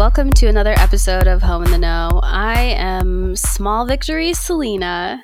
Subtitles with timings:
[0.00, 2.20] welcome to another episode of Home in the Know.
[2.22, 5.22] I am Small Victories Selena,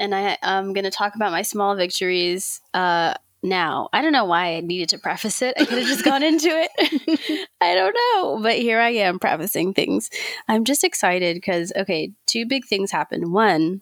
[0.00, 3.88] and I am going to talk about my small victories uh, now.
[3.92, 5.54] I don't know why I needed to preface it.
[5.56, 7.48] I could have just gone into it.
[7.60, 10.10] I don't know, but here I am prefacing things.
[10.48, 13.32] I'm just excited because, okay, two big things happened.
[13.32, 13.80] One,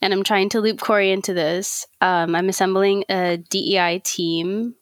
[0.00, 1.86] and I'm trying to loop Corey into this.
[2.00, 4.74] Um, I'm assembling a DEI team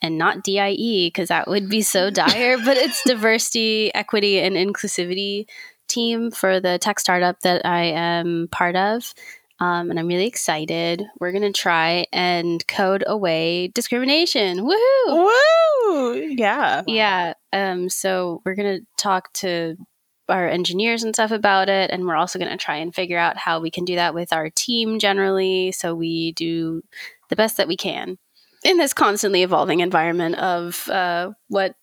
[0.00, 5.46] and not DIE because that would be so dire, but it's diversity, equity, and inclusivity
[5.88, 9.14] team for the tech startup that I am part of.
[9.60, 11.04] Um, and I'm really excited.
[11.18, 14.58] We're going to try and code away discrimination.
[14.58, 15.08] Woohoo!
[15.08, 16.14] Woo!
[16.14, 16.82] Yeah.
[16.86, 17.34] Yeah.
[17.52, 19.76] Um, so we're going to talk to
[20.28, 21.90] our engineers and stuff about it.
[21.90, 24.32] And we're also going to try and figure out how we can do that with
[24.32, 25.72] our team generally.
[25.72, 26.82] So we do
[27.28, 28.18] the best that we can
[28.64, 31.74] in this constantly evolving environment of uh, what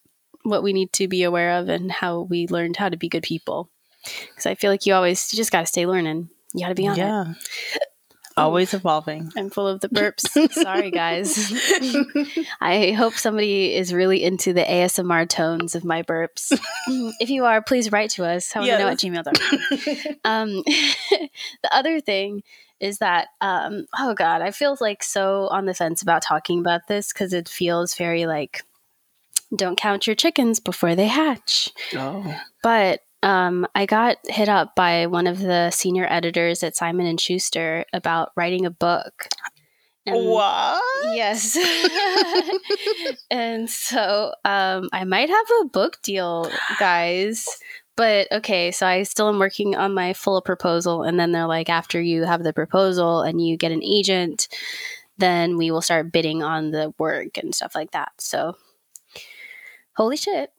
[0.44, 3.23] what we need to be aware of and how we learned how to be good
[3.23, 3.69] people.
[4.30, 6.30] Because I feel like you always you just got to stay learning.
[6.53, 7.31] You got to be on Yeah.
[7.31, 7.81] it.
[8.38, 9.31] Always evolving.
[9.38, 10.52] I'm full of the burps.
[10.52, 11.53] Sorry, guys.
[12.61, 16.52] I hope somebody is really into the ASMR tones of my burps.
[17.22, 18.52] if you are, please write to us.
[18.52, 18.80] How Yes.
[18.80, 20.16] know at gmail.com.
[20.25, 22.44] um, the other thing
[22.86, 26.88] is that, um, oh God, I feel like so on the fence about talking about
[26.88, 28.61] this because it feels very like,
[29.55, 31.72] don't count your chickens before they hatch.
[31.95, 32.39] Oh.
[32.63, 37.19] But um, I got hit up by one of the senior editors at Simon and
[37.19, 39.28] Schuster about writing a book.
[40.06, 40.81] And- What?
[41.16, 41.58] Yes.
[43.31, 47.47] and so um, I might have a book deal, guys.
[47.95, 51.03] But okay, so I still am working on my full proposal.
[51.03, 54.47] And then they're like, after you have the proposal and you get an agent,
[55.17, 58.11] then we will start bidding on the work and stuff like that.
[58.17, 58.57] So,
[59.95, 60.51] holy shit.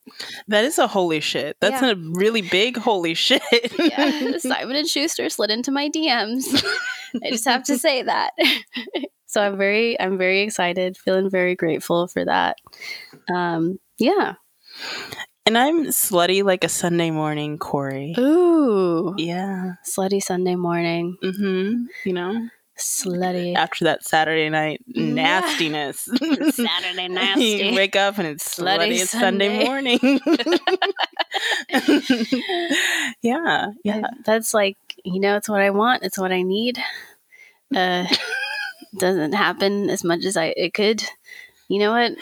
[0.48, 1.58] That is a holy shit.
[1.60, 1.90] That's Yeah.
[1.90, 3.42] a really big holy shit.
[3.78, 6.64] Yeah, Simon and Schuster slid into my DMs.
[7.22, 8.30] I just have to say that.
[9.26, 12.56] so I'm very, I'm very excited, feeling very grateful for that.
[13.30, 14.34] Um, yeah.
[15.46, 18.14] And I'm slutty like a Sunday morning, Corey.
[18.18, 19.74] Ooh, Yeah.
[19.84, 21.84] slutty Sunday morning, Mm-hmm.
[22.04, 22.48] You know,
[22.78, 26.00] slutty after that Saturday night nastiness.
[26.52, 27.44] Saturday nasty.
[27.44, 29.64] you wake up and it's Slutty slutty, it's Sunday, Sunday.
[29.64, 30.20] morning.
[33.22, 33.68] yeah.
[33.84, 34.02] Yeah.
[34.24, 36.02] That's like you know, it's what I want.
[36.02, 36.78] It's what I need.
[37.74, 38.06] Uh,
[38.98, 41.02] doesn't happen as much as I it could.
[41.68, 42.12] You know what?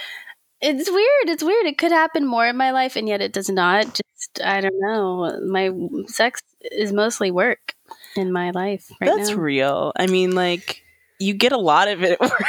[0.65, 1.29] It's weird.
[1.29, 1.67] It's weird.
[1.67, 3.85] It could happen more in my life, and yet it does not.
[3.87, 5.39] Just I don't know.
[5.47, 5.71] My
[6.09, 6.43] sex
[6.73, 7.75] is mostly work
[8.17, 9.37] in my life right That's now.
[9.37, 9.93] real.
[9.97, 10.83] I mean, like,
[11.19, 12.43] you get a lot of it at work.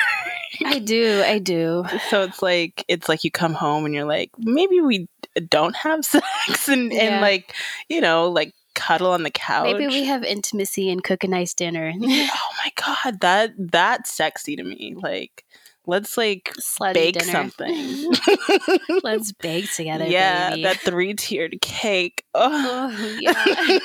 [0.66, 1.22] I do.
[1.26, 1.84] I do.
[2.10, 5.10] so it's like it's like you come home and you're like maybe we
[5.50, 7.02] don't have sex and, Yeah.
[7.04, 7.54] and like
[7.90, 11.54] you know like cuddle on the couch Maybe we have intimacy and cook a nice
[11.54, 11.92] dinner.
[12.02, 15.44] oh my god that that's sexy to me like
[15.88, 17.32] let's like Slutty bake dinner.
[17.32, 18.14] something
[19.04, 20.64] Let's bake together, yeah baby.
[20.64, 23.18] that three tiered cake oh.
[23.20, 23.80] Yeah.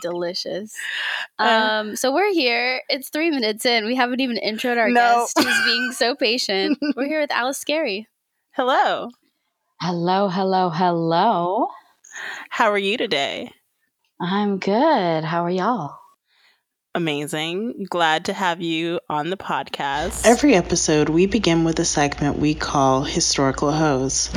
[0.00, 0.74] delicious.
[1.38, 2.82] Uh, Um, so we're here.
[2.88, 3.86] It's three minutes in.
[3.86, 5.00] We haven't even introed our No.
[5.34, 6.78] guest, who's being so patient.
[6.96, 8.08] We're here with Alice Scary.
[8.52, 9.10] hello
[9.80, 11.68] Hello, hello, hello.
[12.50, 13.50] how are you today
[14.18, 15.24] I'm good.
[15.24, 15.98] How are y'all?
[16.96, 22.38] Amazing glad to have you on the podcast Every episode, we begin with a segment
[22.38, 24.30] we call Historical Hoes.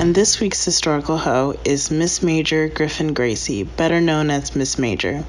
[0.00, 5.22] And this week's historical hoe is Miss Major Griffin Gracy, better known as Miss Major.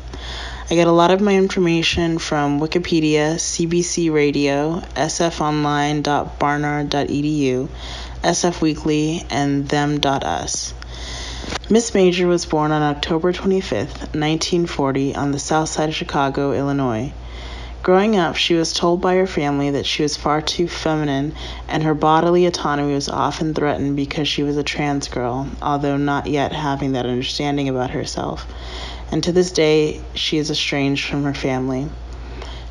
[0.71, 7.69] I get a lot of my information from Wikipedia, CBC Radio, sfonline.barnard.edu,
[8.23, 10.73] SF Weekly, and them.us.
[11.69, 17.13] Miss Major was born on October 25th, 1940, on the south side of Chicago, Illinois.
[17.81, 21.33] Growing up, she was told by her family that she was far too feminine
[21.67, 26.27] and her bodily autonomy was often threatened because she was a trans girl, although not
[26.27, 28.45] yet having that understanding about herself.
[29.11, 31.87] And to this day, she is estranged from her family.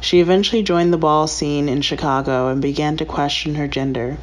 [0.00, 4.18] She eventually joined the ball scene in Chicago and began to question her gender.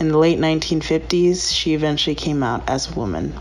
[0.00, 3.34] In the late 1950s, she eventually came out as a woman.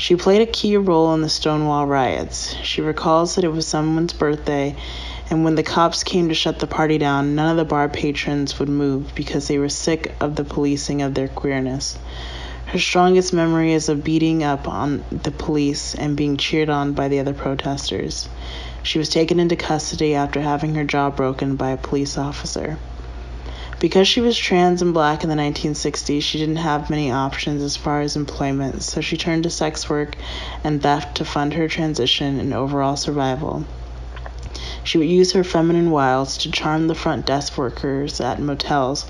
[0.00, 2.56] She played a key role in the Stonewall riots.
[2.62, 4.74] She recalls that it was someone's birthday,
[5.28, 8.58] and when the cops came to shut the party down, none of the bar patrons
[8.58, 11.98] would move because they were sick of the policing of their queerness.
[12.64, 17.08] Her strongest memory is of beating up on the police and being cheered on by
[17.08, 18.26] the other protesters.
[18.82, 22.78] She was taken into custody after having her jaw broken by a police officer.
[23.80, 27.78] Because she was trans and black in the 1960s, she didn't have many options as
[27.78, 30.16] far as employment, so she turned to sex work
[30.62, 33.64] and theft to fund her transition and overall survival.
[34.84, 39.04] She would use her feminine wiles to charm the front desk workers at motels,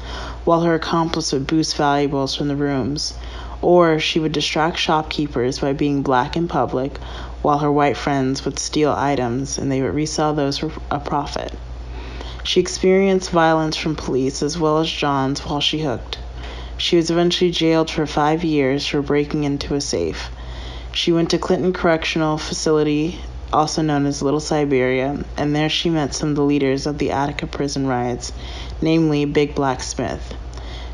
[0.44, 3.14] while her accomplice would boost valuables from the rooms.
[3.61, 6.99] Or she would distract shopkeepers by being black in public,
[7.43, 11.55] while her white friends would steal items and they would resell those for a profit.
[12.43, 16.19] She experienced violence from police as well as John's while she hooked.
[16.79, 20.31] She was eventually jailed for five years for breaking into a safe.
[20.93, 23.21] She went to Clinton Correctional Facility,
[23.53, 27.11] also known as Little Siberia, and there she met some of the leaders of the
[27.11, 28.33] Attica prison riots,
[28.81, 30.35] namely Big Black Smith.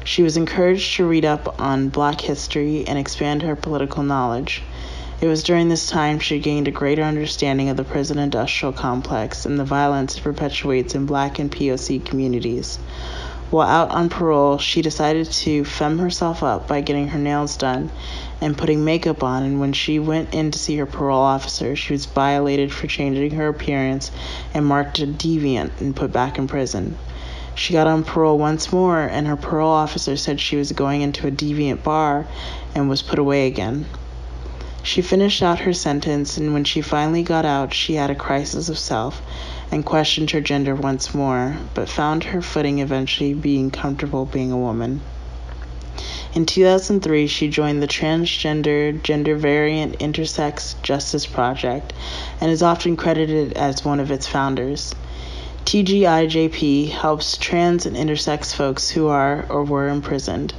[0.04, 4.62] She was encouraged to read up on black history and expand her political knowledge.
[5.18, 9.46] It was during this time she gained a greater understanding of the prison industrial complex
[9.46, 12.78] and the violence it perpetuates in black and POC communities.
[13.50, 17.90] While out on parole, she decided to fem herself up by getting her nails done
[18.42, 21.94] and putting makeup on, and when she went in to see her parole officer, she
[21.94, 24.10] was violated for changing her appearance
[24.52, 26.94] and marked a deviant and put back in prison.
[27.54, 31.26] She got on parole once more, and her parole officer said she was going into
[31.26, 32.26] a deviant bar
[32.74, 33.86] and was put away again.
[34.88, 38.68] She finished out her sentence, and when she finally got out, she had a crisis
[38.68, 39.20] of self
[39.72, 44.56] and questioned her gender once more, but found her footing eventually being comfortable being a
[44.56, 45.00] woman.
[46.34, 51.92] In 2003, she joined the Transgender Gender Variant Intersex Justice Project
[52.40, 54.94] and is often credited as one of its founders.
[55.64, 60.54] TGIJP helps trans and intersex folks who are or were imprisoned.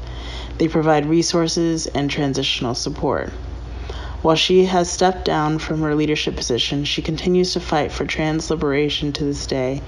[0.57, 3.31] They provide resources and transitional support.
[4.27, 8.49] While she has stepped down from her leadership position, she continues to fight for trans
[8.49, 9.81] liberation to this day.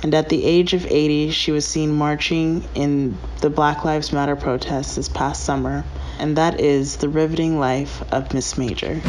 [0.00, 4.36] And at the age of 80, she was seen marching in the Black Lives Matter
[4.36, 5.84] protests this past summer.
[6.20, 9.02] And that is the riveting life of Miss Major.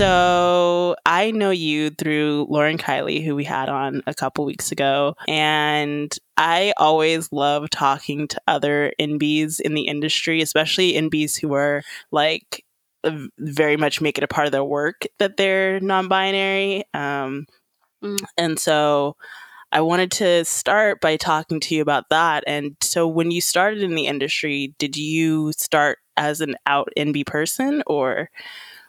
[0.00, 5.14] So I know you through Lauren Kiley, who we had on a couple weeks ago.
[5.28, 11.82] And I always love talking to other NBs in the industry, especially NBs who are
[12.12, 12.64] like
[13.38, 16.84] very much make it a part of their work that they're non binary.
[16.94, 17.46] Um,
[18.02, 18.24] mm.
[18.38, 19.16] And so
[19.70, 22.42] I wanted to start by talking to you about that.
[22.46, 27.26] And so when you started in the industry, did you start as an out NB
[27.26, 28.30] person or?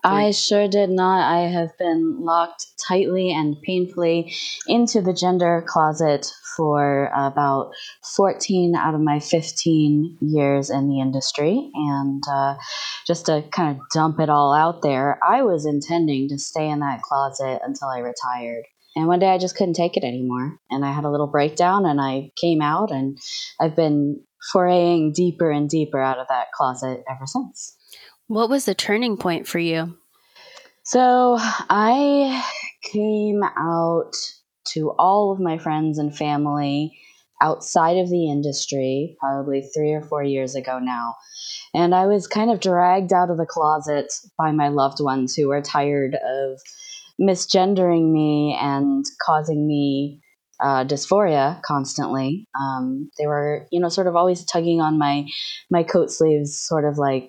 [0.04, 1.32] I sure did not.
[1.32, 4.34] I have been locked tightly and painfully
[4.68, 7.72] into the gender closet for about
[8.16, 11.70] 14 out of my 15 years in the industry.
[11.76, 12.56] And uh,
[13.06, 16.80] just to kind of dump it all out there, I was intending to stay in
[16.80, 18.64] that closet until I retired.
[18.96, 20.58] And one day I just couldn't take it anymore.
[20.70, 23.18] And I had a little breakdown and I came out, and
[23.60, 24.22] I've been
[24.52, 27.78] foraying deeper and deeper out of that closet ever since.
[28.32, 29.98] What was the turning point for you?
[30.86, 32.42] So I
[32.82, 34.14] came out
[34.70, 36.98] to all of my friends and family
[37.42, 41.16] outside of the industry probably three or four years ago now.
[41.74, 45.50] And I was kind of dragged out of the closet by my loved ones who
[45.50, 46.62] were tired of
[47.20, 50.22] misgendering me and causing me
[50.64, 52.48] uh, dysphoria constantly.
[52.58, 55.26] Um, they were, you know, sort of always tugging on my
[55.70, 57.28] my coat sleeves, sort of like,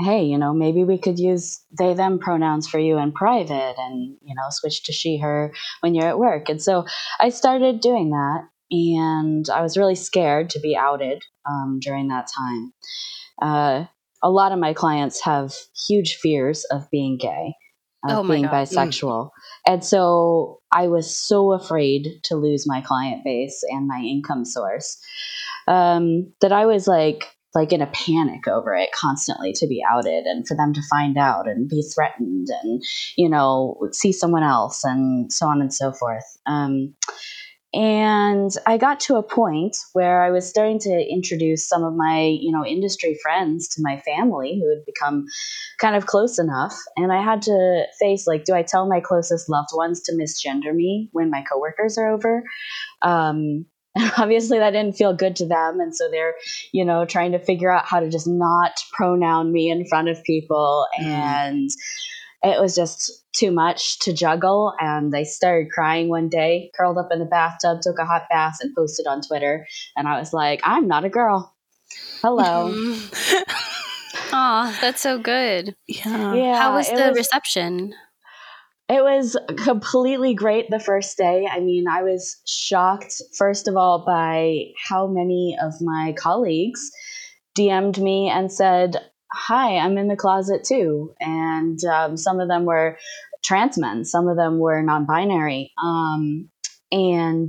[0.00, 4.16] hey, you know, maybe we could use they them pronouns for you in private and,
[4.22, 6.48] you know, switch to she her when you're at work.
[6.48, 6.86] And so
[7.20, 12.28] I started doing that and I was really scared to be outed um, during that
[12.34, 12.72] time.
[13.42, 13.84] Uh,
[14.22, 15.54] a lot of my clients have
[15.88, 17.54] huge fears of being gay,
[18.08, 18.52] of oh being God.
[18.52, 18.62] Mm.
[18.62, 19.24] bisexual.
[19.24, 19.30] Mm.
[19.66, 24.98] And so I was so afraid to lose my client base and my income source
[25.68, 30.24] um, that I was like, like in a panic over it constantly to be outed
[30.26, 32.82] and for them to find out and be threatened and
[33.16, 36.24] you know see someone else and so on and so forth.
[36.46, 36.94] Um,
[37.72, 42.36] and i got to a point where i was starting to introduce some of my
[42.40, 45.24] you know industry friends to my family who had become
[45.78, 46.74] kind of close enough.
[46.96, 50.74] And i had to face like do i tell my closest loved ones to misgender
[50.74, 52.42] me when my coworkers are over?
[53.02, 56.34] Um, and obviously that didn't feel good to them and so they're
[56.72, 60.22] you know trying to figure out how to just not pronoun me in front of
[60.24, 61.04] people mm.
[61.04, 61.70] and
[62.42, 67.08] it was just too much to juggle and they started crying one day curled up
[67.10, 69.66] in the bathtub took a hot bath and posted on twitter
[69.96, 71.54] and i was like i'm not a girl
[72.22, 72.72] hello
[74.32, 75.74] Oh, that's so good.
[75.86, 76.34] Yeah.
[76.34, 77.94] yeah How was the was, reception?
[78.90, 81.46] It was completely great the first day.
[81.48, 86.90] I mean, I was shocked, first of all, by how many of my colleagues
[87.56, 88.96] DM'd me and said,
[89.32, 91.14] Hi, I'm in the closet too.
[91.20, 92.98] And um, some of them were
[93.44, 95.70] trans men, some of them were non binary.
[95.80, 96.50] Um,
[96.90, 97.48] and,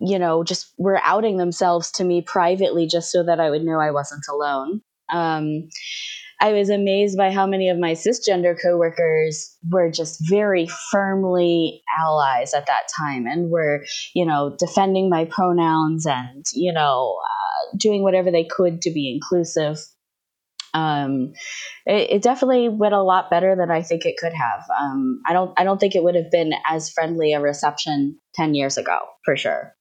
[0.00, 3.78] you know, just were outing themselves to me privately just so that I would know
[3.78, 4.82] I wasn't alone.
[5.08, 5.68] Um,
[6.40, 12.54] I was amazed by how many of my cisgender coworkers were just very firmly allies
[12.54, 18.02] at that time and were, you know, defending my pronouns and, you know, uh, doing
[18.02, 19.78] whatever they could to be inclusive.
[20.74, 21.32] Um,
[21.86, 24.62] it, it, definitely went a lot better than I think it could have.
[24.78, 28.54] Um, I don't, I don't think it would have been as friendly a reception ten
[28.54, 29.74] years ago, for sure.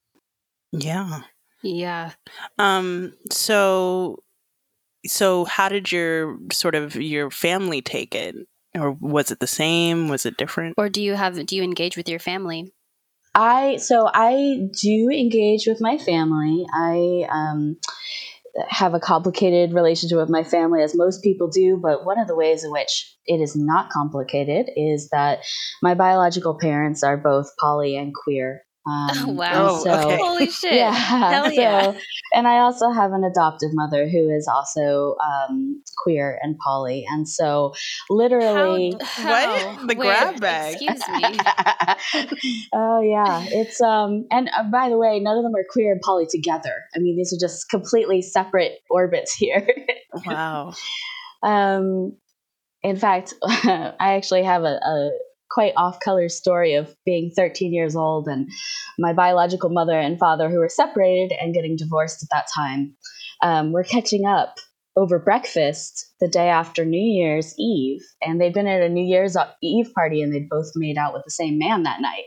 [0.71, 1.21] Yeah.
[1.61, 2.11] Yeah.
[2.57, 3.13] Um.
[3.31, 4.23] So
[5.07, 8.35] so how did your sort of your family take it?
[8.75, 10.07] Or was it the same?
[10.07, 10.75] Was it different?
[10.77, 12.71] Or do you have do you engage with your family?
[13.33, 16.65] I so i do engage with my family.
[16.73, 17.77] I um
[18.69, 22.35] have a complicated relationship with my family as most people do but one of the
[22.35, 25.39] ways in which it is not complicated is that
[25.83, 29.77] my biological parents are both poly and queer um, oh, wow.
[29.83, 30.17] So, okay.
[30.17, 30.73] Holy shit.
[30.73, 30.91] Yeah.
[30.91, 31.91] Hell yeah.
[31.91, 31.97] So,
[32.33, 37.05] and I also have an adoptive mother who is also um, queer and poly.
[37.09, 37.73] And so
[38.09, 38.95] literally.
[39.01, 39.75] How, how?
[39.75, 39.87] What?
[39.87, 40.77] The Wait, grab bag.
[40.81, 42.67] Excuse me.
[42.73, 43.45] oh, yeah.
[43.49, 46.73] It's, um, and uh, by the way, none of them are queer and poly together.
[46.95, 49.67] I mean, these are just completely separate orbits here.
[50.25, 50.73] wow.
[51.43, 52.13] Um,
[52.83, 55.09] in fact, I actually have a, a
[55.49, 58.49] quite off color story of being 13 years old and
[58.99, 62.95] my biological mother and father, who were separated and getting divorced at that time,
[63.41, 64.57] um, were catching up
[64.97, 68.01] over breakfast the day after New Year's Eve.
[68.21, 71.23] And they'd been at a New Year's Eve party and they'd both made out with
[71.23, 72.23] the same man that night.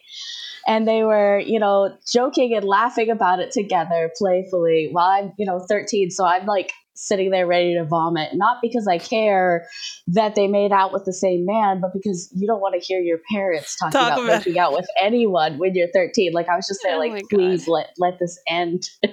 [0.68, 5.46] And they were, you know, joking and laughing about it together playfully while I'm, you
[5.46, 6.10] know, 13.
[6.10, 6.70] So I'm like
[7.00, 9.66] sitting there ready to vomit, not because I care
[10.08, 13.00] that they made out with the same man, but because you don't want to hear
[13.00, 16.32] your parents talking Talk about, about making out with anyone when you're 13.
[16.32, 17.72] Like I was just there, oh like, please God.
[17.72, 18.82] let let this end.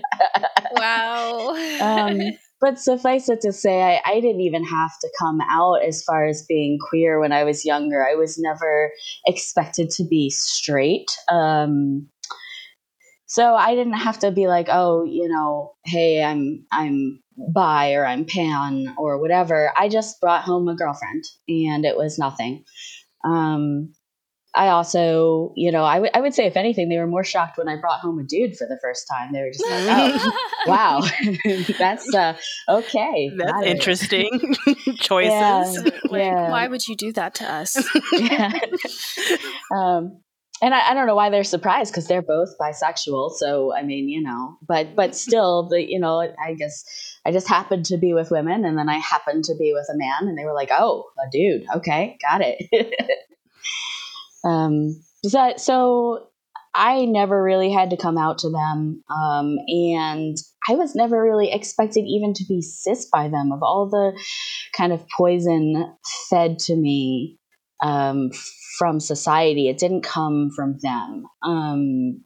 [0.74, 1.56] wow.
[1.82, 2.20] um,
[2.60, 6.26] but suffice it to say, I, I didn't even have to come out as far
[6.26, 8.06] as being queer when I was younger.
[8.06, 8.92] I was never
[9.26, 11.10] expected to be straight.
[11.32, 12.10] Um,
[13.28, 18.06] so I didn't have to be like, oh, you know, hey, I'm I'm bi or
[18.06, 19.72] I'm pan or whatever.
[19.78, 22.64] I just brought home a girlfriend and it was nothing.
[23.24, 23.94] Um,
[24.56, 27.60] I also, you know, I, w- I would say, if anything, they were more shocked
[27.60, 29.32] when I brought home a dude for the first time.
[29.32, 30.32] They were just like, oh,
[30.68, 31.02] wow,
[31.78, 32.36] that's uh,
[32.68, 33.32] okay.
[33.38, 34.56] That's interesting
[34.98, 35.32] choices.
[35.32, 36.50] Yeah, like, yeah.
[36.50, 37.78] why would you do that to us?
[38.14, 38.52] yeah.
[39.76, 40.22] Um,
[40.62, 43.32] and I, I, don't know why they're surprised because they're both bisexual.
[43.38, 46.84] So I mean, you know, but but still, the you know, I guess
[47.28, 49.98] I just happened to be with women, and then I happened to be with a
[49.98, 52.96] man, and they were like, "Oh, a dude, okay, got it."
[54.46, 56.28] um, so, so
[56.74, 60.38] I never really had to come out to them, um, and
[60.70, 63.52] I was never really expected even to be cis by them.
[63.52, 64.18] Of all the
[64.74, 65.98] kind of poison
[66.30, 67.40] fed to me
[67.84, 68.32] um,
[68.78, 69.68] from society.
[69.68, 71.26] It didn't come from them.
[71.44, 72.24] Um,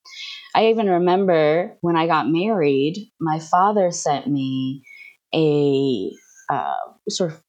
[0.53, 4.83] I even remember when I got married, my father sent me
[5.33, 6.11] a
[6.49, 6.75] uh,
[7.07, 7.41] sort of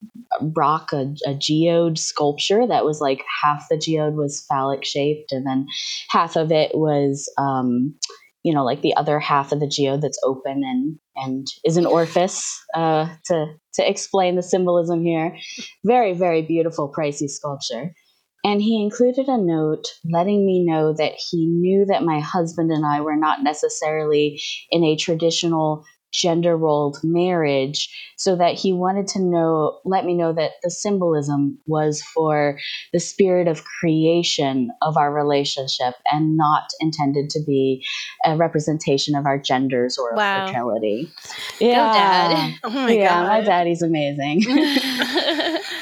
[0.56, 5.44] rock, a, a, geode sculpture that was like half the geode was phallic shaped, and
[5.44, 5.66] then
[6.08, 7.94] half of it was, um,
[8.44, 11.86] you know, like the other half of the geode that's open and and is an
[11.86, 12.60] orifice.
[12.74, 15.36] Uh, to to explain the symbolism here,
[15.84, 17.92] very very beautiful, pricey sculpture.
[18.44, 22.84] And he included a note letting me know that he knew that my husband and
[22.84, 29.18] I were not necessarily in a traditional gender rolled marriage so that he wanted to
[29.18, 32.58] know let me know that the symbolism was for
[32.92, 37.84] the spirit of creation of our relationship and not intended to be
[38.24, 40.46] a representation of our genders or wow.
[40.46, 41.10] fertility
[41.58, 42.54] yeah Go, dad.
[42.64, 43.28] Oh my yeah God.
[43.28, 45.81] my daddy's amazing what a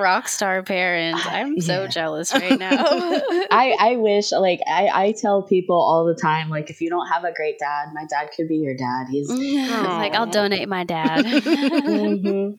[0.00, 1.24] rock star parent.
[1.26, 2.70] I'm so jealous right now.
[3.50, 7.06] I, I wish, like, I, I tell people all the time, like, if you don't
[7.08, 9.06] have a great dad, my dad could be your dad.
[9.10, 11.24] He's like, I'll donate my dad.
[11.24, 12.54] mm-hmm.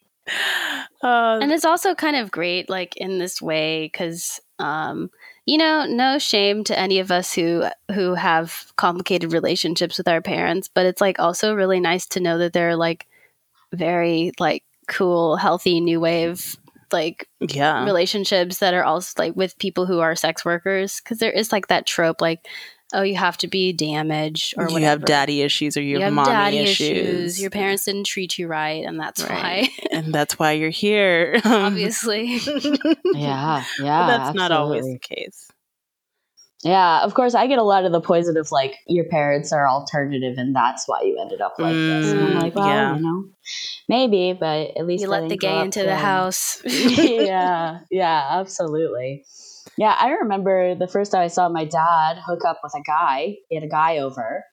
[1.05, 5.09] uh, and it's also kind of great, like, in this way, because, um,
[5.45, 10.21] you know, no shame to any of us who who have complicated relationships with our
[10.21, 13.07] parents, but it's like also really nice to know that they're like
[13.73, 16.57] very like cool, healthy new wave
[16.93, 17.83] like Yeah.
[17.85, 21.67] relationships that are also like with people who are sex workers because there is like
[21.67, 22.45] that trope like
[22.93, 26.13] oh you have to be damaged or you have daddy issues or you, you have,
[26.13, 26.89] have mommy issues.
[26.89, 27.41] issues.
[27.41, 29.69] your parents didn't treat you right and that's Right.
[29.69, 31.39] why and that's why you're here.
[31.45, 32.37] obviously
[33.13, 34.07] Yeah, But yeah.
[34.07, 35.50] that's not always the case.
[36.63, 39.67] Yeah, of course, I get a lot of the poison of like your parents are
[39.67, 42.13] alternative, and that's why you ended up like this.
[42.13, 42.95] And I'm Mm, like, well, yeah.
[42.95, 43.23] you know,
[43.89, 48.27] maybe, but at least you I let the gay up into the house yeah, yeah,
[48.31, 49.25] absolutely.
[49.77, 53.37] Yeah, I remember the first time I saw my dad hook up with a guy.
[53.49, 54.43] He had a guy over,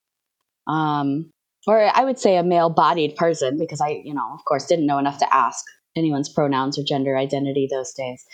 [0.66, 1.30] um,
[1.66, 4.98] or I would say a male-bodied person because I, you know, of course, didn't know
[4.98, 5.64] enough to ask
[5.96, 8.24] anyone's pronouns or gender identity those days.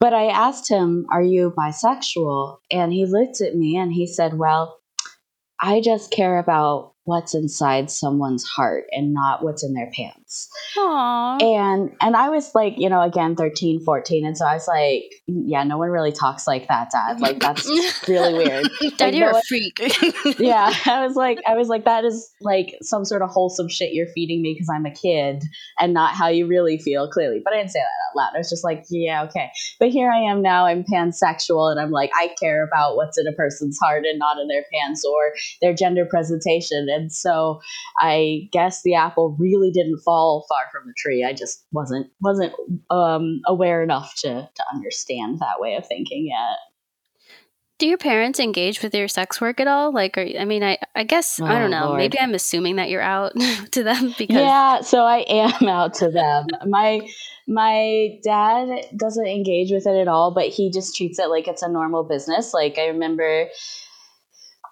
[0.00, 4.38] But I asked him, "Are you bisexual?" And he looked at me and he said,
[4.38, 4.78] "Well,
[5.60, 11.40] I just care about what's inside someone's heart and not what's in their pants." Aww.
[11.42, 15.04] and and i was like you know again 13 14 and so i was like
[15.26, 17.20] yeah no one really talks like that dad.
[17.20, 17.66] Like that's
[18.08, 18.68] really weird.
[18.96, 19.78] Dad, Like, you're no a freak.
[20.38, 23.92] yeah i was like i was like that is like some sort of wholesome shit
[23.92, 25.44] you're feeding me because i'm a kid
[25.78, 27.40] and not how you really feel clearly.
[27.44, 28.36] But i didn't say that out loud.
[28.36, 29.50] I was just like yeah okay.
[29.78, 30.66] But here i am now.
[30.66, 34.38] I'm pansexual and i'm like i care about what's in a person's heart and not
[34.38, 35.32] in their pants or
[35.62, 37.60] their gender presentation and so
[38.00, 42.52] i guess the apple really didn't fall far from the tree i just wasn't wasn't
[42.90, 46.56] um aware enough to to understand that way of thinking yet
[47.80, 49.92] Do your parents engage with your sex work at all?
[49.92, 51.86] Like, are, I mean, I, I guess I Oh, don't know.
[51.88, 51.98] Lord.
[51.98, 53.32] Maybe I'm assuming that you're out
[53.72, 57.00] to them because yeah so i am out to them my
[57.48, 61.62] my dad doesn't engage with it at all but he just treats it like it's
[61.62, 63.48] a normal business like i remember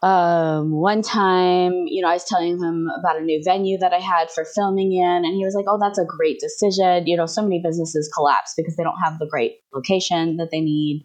[0.03, 3.99] um one time you know i was telling him about a new venue that i
[3.99, 7.27] had for filming in and he was like oh that's a great decision you know
[7.27, 11.05] so many businesses collapse because they don't have the great location that they need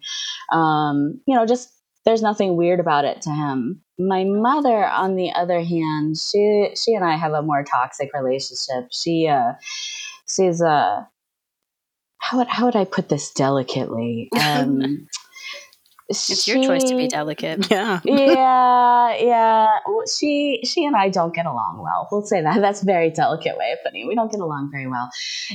[0.52, 1.70] um you know just
[2.08, 3.82] there's nothing weird about it to him.
[4.00, 8.88] My mother, on the other hand, she she and I have a more toxic relationship.
[8.94, 9.56] She uh
[10.26, 11.04] she's uh
[12.20, 14.30] how would how would I put this delicately?
[14.42, 15.08] Um
[16.10, 17.68] it's your choice to be delicate.
[17.72, 18.00] yeah.
[18.06, 19.68] yeah, yeah.
[19.86, 22.08] Well, She she and I don't get along well.
[22.12, 22.62] We'll say that.
[22.62, 24.08] That's a very delicate way of putting it.
[24.08, 25.10] We don't get along very well.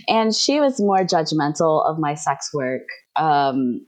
[0.09, 2.83] And she was more judgmental of my sex work.
[3.17, 3.87] Um,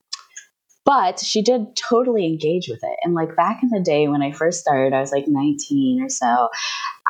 [0.86, 2.98] but she did totally engage with it.
[3.02, 6.10] And like back in the day when I first started, I was like 19 or
[6.10, 6.48] so.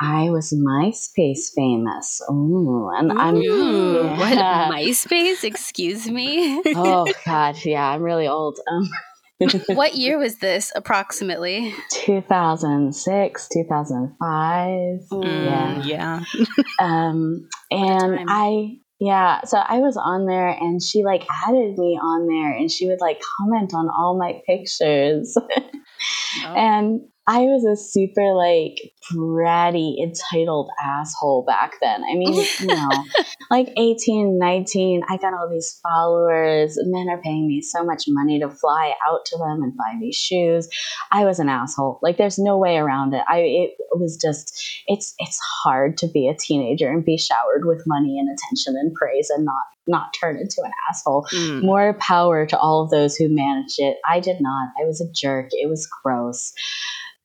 [0.01, 2.21] I was MySpace famous.
[2.31, 4.17] Ooh, and I'm Ooh, Yeah.
[4.17, 4.37] what
[4.73, 5.43] MySpace?
[5.43, 6.61] Excuse me.
[6.75, 8.59] oh god, yeah, I'm really old.
[8.71, 8.89] Um,
[9.67, 11.73] what year was this approximately?
[11.91, 14.99] 2006, 2005.
[15.11, 16.23] Mm, yeah.
[16.79, 18.25] Um, and.
[18.29, 22.71] I, yeah, so I was on there and she like added me on there and
[22.71, 25.37] she would like comment on all my pictures.
[26.43, 26.53] Oh.
[26.53, 32.03] and I was a super like bratty, entitled asshole back then.
[32.03, 32.89] I mean, you know,
[33.49, 36.77] like 18, 19, I got all these followers.
[36.83, 40.15] Men are paying me so much money to fly out to them and buy these
[40.15, 40.69] shoes.
[41.11, 41.99] I was an asshole.
[42.03, 43.23] Like there's no way around it.
[43.27, 47.83] I it was just it's it's hard to be a teenager and be showered with
[47.87, 51.27] money and attention and praise and not not turn into an asshole.
[51.31, 51.63] Mm.
[51.63, 53.97] More power to all of those who managed it.
[54.07, 54.69] I did not.
[54.79, 55.49] I was a jerk.
[55.51, 56.53] It was gross.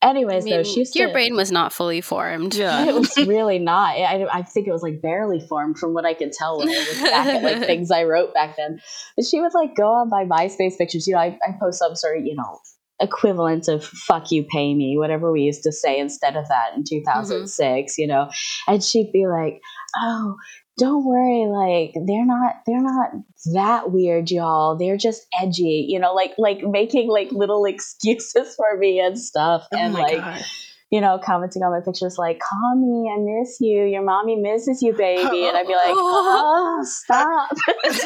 [0.02, 2.54] I Anyways, mean, though, she used your brain was not fully formed.
[2.54, 2.84] Yeah.
[2.88, 3.96] it was really not.
[3.96, 6.78] I, I think it was like barely formed from what I can tell when I
[6.78, 8.80] look back at like things I wrote back then.
[9.16, 11.06] But she would like go on my MySpace pictures.
[11.06, 12.60] You know, I, I post some sort of, you know,
[13.00, 16.84] equivalent of fuck you, pay me, whatever we used to say instead of that in
[16.88, 18.00] 2006, mm-hmm.
[18.00, 18.30] you know.
[18.68, 19.60] And she'd be like,
[20.00, 20.36] oh,
[20.78, 23.10] don't worry, like they're not they're not
[23.52, 24.76] that weird, y'all.
[24.76, 29.66] They're just edgy, you know, like like making like little excuses for me and stuff.
[29.72, 30.42] Oh and like God.
[30.90, 33.84] you know, commenting on my pictures like, call me, I miss you.
[33.84, 35.46] Your mommy misses you, baby.
[35.46, 37.50] And I'd be like, oh, stop.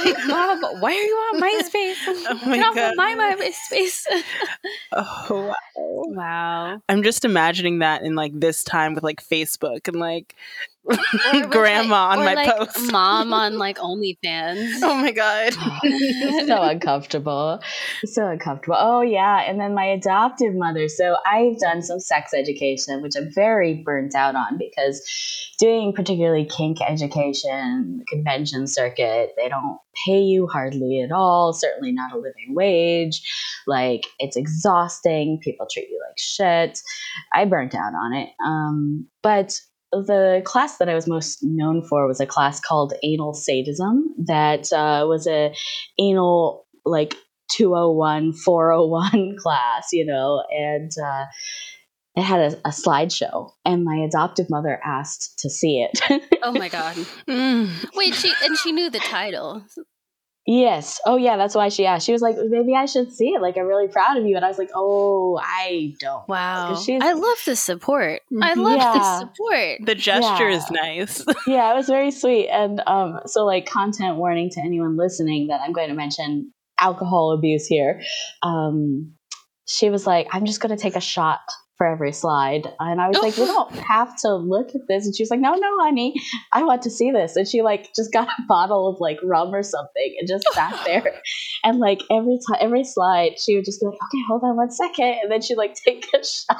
[0.04, 1.96] Like, Mom, why are you on MySpace?
[2.06, 2.90] Oh my Get off God.
[2.90, 4.06] of my MySpace.
[4.92, 5.54] Oh, wow.
[5.76, 6.82] wow.
[6.88, 10.73] I'm just imagining that in like this time with like Facebook and like Or with,
[11.48, 12.92] grandma like- on or, my like, post.
[12.92, 14.72] Mom on like OnlyFans.
[14.84, 15.52] Oh my god.
[16.46, 17.60] so uncomfortable.
[18.04, 18.76] So uncomfortable.
[18.78, 19.42] Oh, yeah.
[19.48, 20.88] And then my adoptive mother.
[20.88, 25.02] So I've done some sex education, which I'm very burnt out on because
[25.58, 32.12] doing particularly kink education, convention circuit, they don't pay you hardly at all, certainly not
[32.12, 33.22] a living wage.
[33.66, 35.40] Like, it's exhausting.
[35.42, 36.78] People treat you like shit.
[37.32, 38.28] I burnt out on it.
[38.44, 39.54] Um, but
[40.02, 44.72] the class that I was most known for was a class called Anal Sadism that
[44.72, 45.54] uh, was a
[45.98, 47.14] anal like
[47.52, 51.24] 201 401 class you know and uh,
[52.16, 56.68] it had a, a slideshow and my adoptive mother asked to see it Oh my
[56.68, 56.94] god.
[57.26, 57.70] Mm.
[57.94, 59.64] Wait, she and she knew the title.
[60.46, 63.40] Yes oh yeah that's why she asked she was like maybe i should see it
[63.40, 66.74] like i'm really proud of you and i was like oh i don't Wow.
[66.76, 68.20] she's- I love the support.
[68.42, 68.56] I Mhm.
[68.64, 68.92] love Yeah.
[68.92, 69.78] the support.
[69.86, 71.24] The gesture is nice.
[71.46, 72.48] yeah, it was very sweet.
[72.48, 77.32] And um, so, like, content warning to anyone listening that I'm going to mention alcohol
[77.32, 78.00] abuse here.
[78.42, 79.14] Um,
[79.66, 81.40] she was like, I'm just going to take a shot
[81.76, 82.72] for every slide.
[82.78, 85.06] And I was like, we don't have to look at this.
[85.06, 86.14] And she was like, no, no, honey,
[86.52, 87.36] I want to see this.
[87.36, 90.80] And she, like, just got a bottle of, like, rum or something and just sat
[90.86, 91.20] there.
[91.64, 94.70] And, like, every time, every slide, she would just be like, okay, hold on one
[94.70, 95.16] second.
[95.22, 96.58] And then she'd, like, take a shot.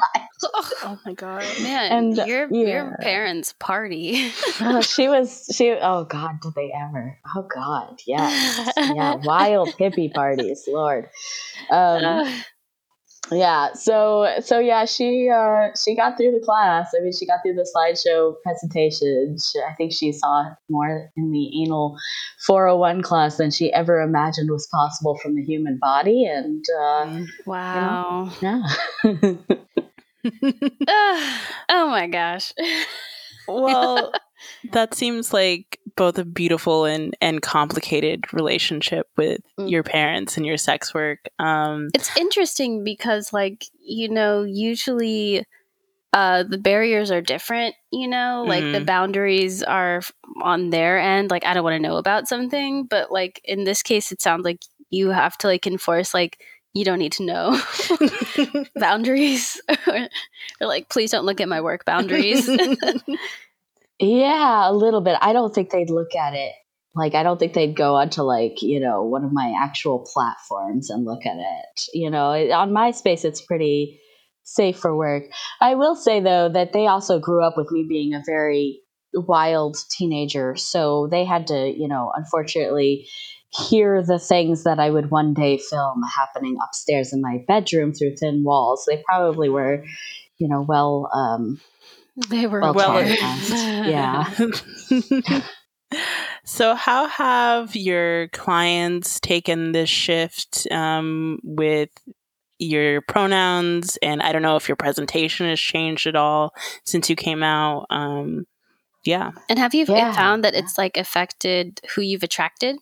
[0.83, 1.44] oh my god.
[1.62, 2.66] Man, And, your yeah.
[2.66, 4.33] your parents party.
[4.61, 10.12] Oh, she was she oh god did they ever oh god yes yeah wild hippie
[10.12, 11.09] parties lord
[11.70, 12.27] um
[13.31, 17.39] yeah so so yeah she uh she got through the class i mean she got
[17.43, 21.97] through the slideshow presentation she, i think she saw more in the anal
[22.47, 27.27] 401 class than she ever imagined was possible from the human body and uh Mm.
[27.47, 28.31] wow.
[28.41, 28.63] yeah
[30.25, 31.41] Ugh.
[31.69, 32.53] oh my gosh.
[33.49, 34.13] well,
[34.73, 39.71] that seems like both a beautiful and and complicated relationship with Mm.
[39.71, 41.21] your parents and your sex work.
[41.39, 45.45] Um, It's interesting because, like, you know, usually
[46.13, 48.87] uh, the barriers are different, you know, like the Mhm.
[48.87, 50.01] boundaries are
[50.43, 51.31] on their end.
[51.31, 54.45] Like, I don't want to know about something, but like in this case, it sounds
[54.45, 56.39] like you have to like enforce, like,
[56.73, 57.61] you don't need to know
[58.77, 60.09] boundaries or,
[60.61, 62.49] or like, please don't look at my work boundaries.
[64.01, 65.17] Yeah, a little bit.
[65.21, 66.53] I don't think they'd look at it.
[66.97, 70.91] Like, I don't think they'd go onto, like, you know, one of my actual platforms
[70.91, 71.81] and look at it.
[71.93, 74.01] You know, on MySpace, it's pretty
[74.45, 75.25] safe for work.
[75.61, 78.81] I will say, though, that they also grew up with me being a very
[79.13, 80.55] wild teenager.
[80.57, 83.09] So they had to, you know, unfortunately
[83.51, 88.17] hear the things that I would one day film happening upstairs in my bedroom through
[88.17, 88.85] thin walls.
[88.89, 89.85] They probably were,
[90.39, 91.61] you know, well, um,
[92.16, 93.16] they were Well, well, aware.
[93.16, 95.33] traumatized.
[95.33, 95.40] Yeah.
[96.44, 101.90] so, how have your clients taken this shift um, with
[102.59, 103.96] your pronouns?
[104.03, 107.87] And I don't know if your presentation has changed at all since you came out.
[107.90, 108.46] Um,
[109.05, 109.33] yeah.
[109.48, 110.12] And have you Yeah.
[110.12, 112.77] found that it's like affected who you've attracted?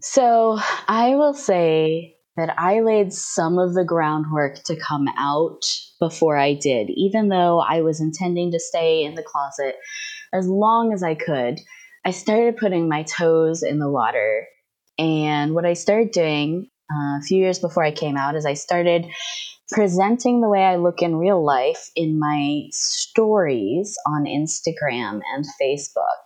[0.00, 5.64] So I will say that I laid some of the groundwork to come out
[5.98, 9.76] before I did, even though I was intending to stay in the closet
[10.32, 11.60] as long as I could.
[12.04, 14.46] I started putting my toes in the water.
[14.98, 18.54] And what I started doing uh, a few years before I came out is I
[18.54, 19.06] started
[19.72, 26.22] presenting the way I look in real life in my stories on Instagram and Facebook,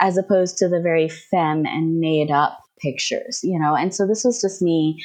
[0.00, 3.74] as opposed to the very femme and made up pictures, you know?
[3.74, 5.02] And so this was just me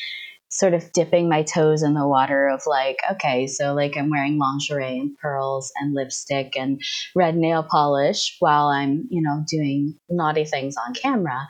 [0.49, 4.39] sort of dipping my toes in the water of like, okay, so like I'm wearing
[4.39, 6.81] lingerie and pearls and lipstick and
[7.15, 11.47] red nail polish while I'm, you know, doing naughty things on camera.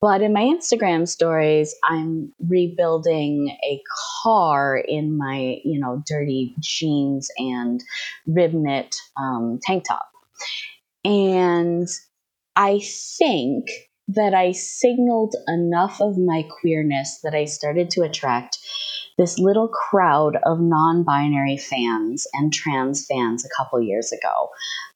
[0.00, 3.80] But in my Instagram stories, I'm rebuilding a
[4.22, 7.80] car in my, you know, dirty jeans and
[8.26, 10.06] rib knit um, tank top.
[11.06, 11.88] And
[12.56, 12.80] I
[13.18, 13.68] think
[14.08, 18.58] that I signaled enough of my queerness that I started to attract
[19.16, 24.48] this little crowd of non binary fans and trans fans a couple years ago.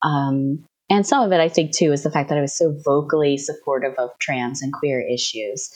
[0.02, 2.74] Um, and some of it, I think, too, is the fact that I was so
[2.84, 5.70] vocally supportive of trans and queer issues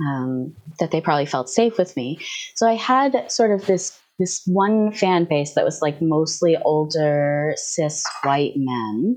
[0.00, 2.18] um, that they probably felt safe with me.
[2.54, 7.54] So I had sort of this this one fan base that was like mostly older
[7.56, 9.16] cis white men.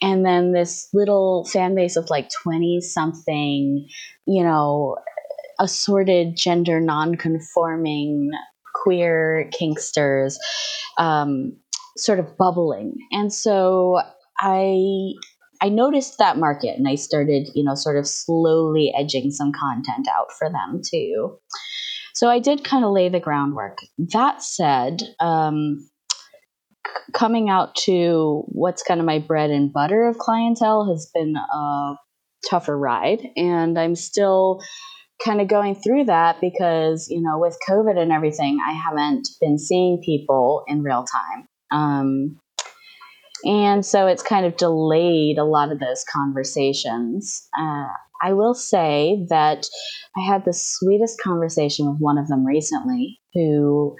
[0.00, 3.88] And then this little fan base of like 20 something
[4.26, 4.96] you know
[5.58, 8.30] assorted gender non-conforming
[8.74, 10.36] queer kinksters
[10.98, 11.56] um,
[11.96, 12.94] sort of bubbling.
[13.10, 14.00] And so
[14.42, 15.12] i
[15.62, 20.08] i noticed that market and i started you know sort of slowly edging some content
[20.12, 21.38] out for them too
[22.22, 23.78] so I did kind of lay the groundwork.
[23.98, 25.90] That said, um,
[26.86, 31.34] c- coming out to what's kind of my bread and butter of clientele has been
[31.34, 31.94] a
[32.48, 33.26] tougher ride.
[33.36, 34.60] And I'm still
[35.24, 39.58] kind of going through that because, you know, with COVID and everything, I haven't been
[39.58, 41.48] seeing people in real time.
[41.72, 42.38] Um,
[43.44, 47.48] and so it's kind of delayed a lot of those conversations.
[47.58, 47.86] Uh,
[48.22, 49.66] I will say that
[50.16, 53.96] I had the sweetest conversation with one of them recently who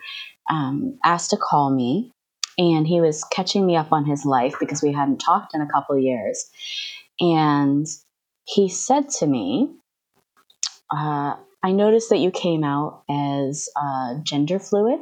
[0.51, 2.13] um, asked to call me
[2.59, 5.69] and he was catching me up on his life because we hadn't talked in a
[5.69, 6.45] couple years.
[7.21, 7.87] And
[8.45, 9.71] he said to me,
[10.95, 15.01] uh, I noticed that you came out as uh, gender fluid.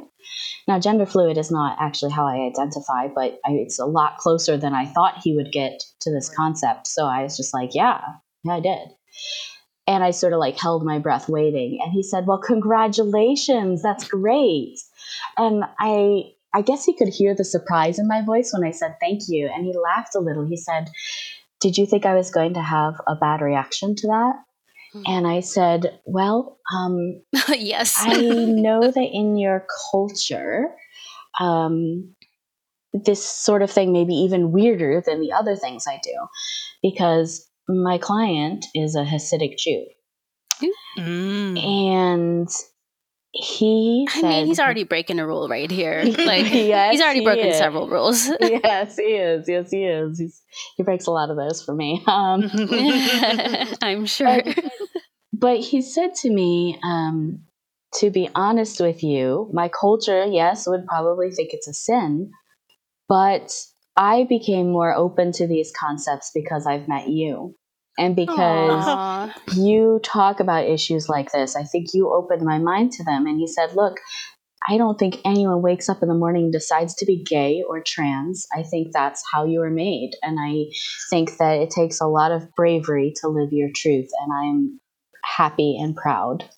[0.67, 4.57] Now, gender fluid is not actually how I identify, but I, it's a lot closer
[4.57, 6.87] than I thought he would get to this concept.
[6.87, 8.01] So I was just like, yeah,
[8.43, 8.89] yeah, I did.
[9.87, 11.79] And I sort of like held my breath waiting.
[11.83, 13.81] And he said, Well, congratulations.
[13.81, 14.77] That's great.
[15.37, 18.95] And I I guess he could hear the surprise in my voice when I said
[18.99, 19.49] thank you.
[19.53, 20.45] And he laughed a little.
[20.45, 20.89] He said,
[21.59, 24.35] Did you think I was going to have a bad reaction to that?
[24.93, 25.03] Hmm.
[25.05, 27.95] And I said, Well, um, yes.
[27.99, 30.75] I know that in your culture,
[31.39, 32.15] um,
[32.93, 36.13] this sort of thing may be even weirder than the other things I do
[36.81, 39.85] because my client is a Hasidic Jew.
[40.97, 41.63] Mm.
[41.63, 42.49] And
[43.33, 46.03] he I mean, he's already breaking a rule right here.
[46.21, 48.29] Like yes, he's already broken several rules.
[48.41, 49.47] yes, he is.
[49.47, 50.19] Yes, he is.
[50.19, 50.41] He's,
[50.77, 52.03] he breaks a lot of those for me.
[52.05, 52.49] Um,
[53.81, 54.43] I'm sure.
[54.43, 54.59] But,
[55.33, 57.43] but, he said to me, um,
[57.95, 62.31] to be honest with you, my culture, yes, would probably think it's a sin,
[63.09, 63.51] but
[63.97, 67.55] I became more open to these concepts because I've met you.
[68.01, 69.31] And because Aww.
[69.53, 73.27] you talk about issues like this, I think you opened my mind to them.
[73.27, 73.99] And he said, Look,
[74.67, 77.83] I don't think anyone wakes up in the morning and decides to be gay or
[77.85, 78.47] trans.
[78.51, 80.13] I think that's how you were made.
[80.23, 80.71] And I
[81.11, 84.09] think that it takes a lot of bravery to live your truth.
[84.19, 84.79] And I'm
[85.23, 86.49] happy and proud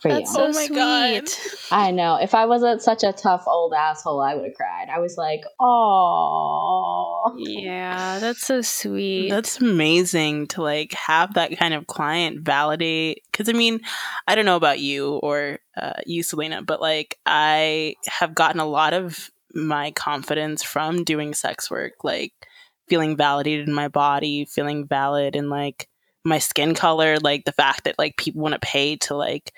[0.00, 0.34] for That's you.
[0.34, 0.76] So oh my sweet.
[0.76, 1.24] god!
[1.70, 2.16] I know.
[2.16, 4.88] If I wasn't such a tough old asshole, I would have cried.
[4.94, 11.74] I was like, "Oh, yeah, that's so sweet." That's amazing to like have that kind
[11.74, 13.22] of client validate.
[13.30, 13.80] Because I mean,
[14.26, 18.66] I don't know about you or uh, you, Selena, but like I have gotten a
[18.66, 22.32] lot of my confidence from doing sex work, like
[22.88, 25.88] feeling validated in my body, feeling valid in like
[26.24, 29.52] my skin color, like the fact that like people want to pay to like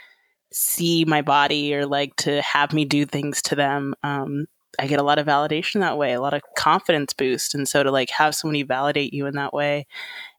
[0.52, 4.46] see my body or like to have me do things to them um,
[4.78, 7.54] i get a lot of validation that way a lot of confidence boost.
[7.54, 9.86] And so to like have somebody validate you in that way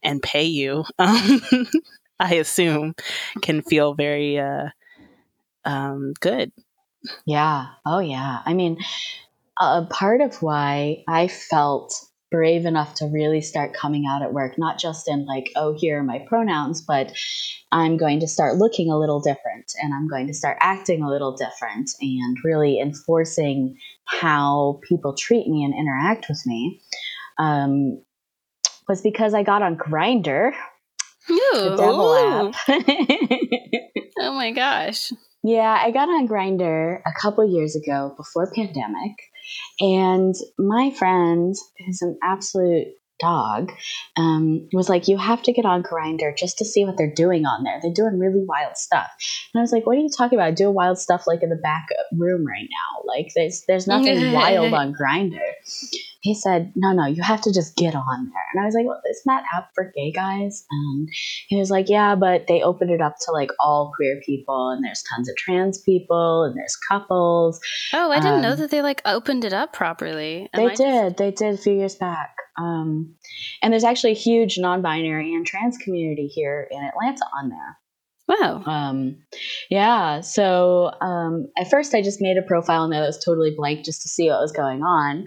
[0.04, 1.42] and pay you um,
[2.20, 2.96] i assume
[3.42, 4.70] can feel very uh,
[5.66, 6.52] um, good.
[7.26, 7.68] Yeah.
[7.86, 8.42] Oh yeah.
[8.46, 8.78] I mean
[9.60, 11.94] a part of why i felt
[12.32, 16.00] brave enough to really start coming out at work, not just in like, oh, here
[16.00, 17.12] are my pronouns, but
[17.72, 21.10] I'm going to start looking a little different and I'm going to start acting a
[21.10, 26.82] little different and really enforcing how people treat me and interact with me
[27.40, 28.02] um,
[28.88, 30.52] was because I got on Grindr.
[31.28, 32.56] The devil app.
[34.20, 35.12] oh my gosh.
[35.44, 39.29] Yeah, I got on Grindr a couple years ago before pandemic.
[39.80, 42.88] And my friend, who's an absolute
[43.20, 43.72] dog,
[44.18, 47.46] um, was like, You have to get on Grindr just to see what they're doing
[47.46, 47.80] on there.
[47.82, 49.10] They're doing really wild stuff.
[49.54, 50.56] And I was like, What are you talking about?
[50.56, 53.04] Doing wild stuff like in the back room right now.
[53.06, 55.40] Like there's there's nothing wild on Grindr
[56.22, 58.46] he said, no, no, you have to just get on there.
[58.54, 60.66] And I was like, well, isn't that app for gay guys?
[60.70, 61.10] And
[61.48, 64.84] he was like, yeah, but they opened it up to like all queer people and
[64.84, 67.60] there's tons of trans people and there's couples.
[67.94, 70.50] Oh, I didn't um, know that they like opened it up properly.
[70.54, 70.78] Am they I did.
[70.78, 72.36] Just- they did a few years back.
[72.58, 73.16] Um,
[73.62, 77.78] and there's actually a huge non-binary and trans community here in Atlanta on there.
[78.30, 78.62] Wow.
[78.66, 79.18] Um,
[79.72, 80.22] yeah.
[80.22, 84.04] So um, at first, I just made a profile and that was totally blank just
[84.04, 85.26] to see what was going on.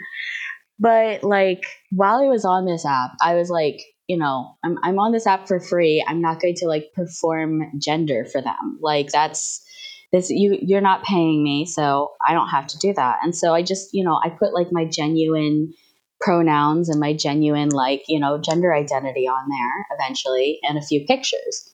[0.82, 4.98] But like while I was on this app, I was like, you know, I'm I'm
[4.98, 6.04] on this app for free.
[6.06, 8.80] I'm not going to like perform gender for them.
[8.80, 9.64] Like that's
[10.10, 13.18] this you you're not paying me, so I don't have to do that.
[13.22, 15.72] And so I just, you know, I put like my genuine
[16.20, 21.04] pronouns and my genuine like, you know, gender identity on there eventually and a few
[21.06, 21.72] pictures.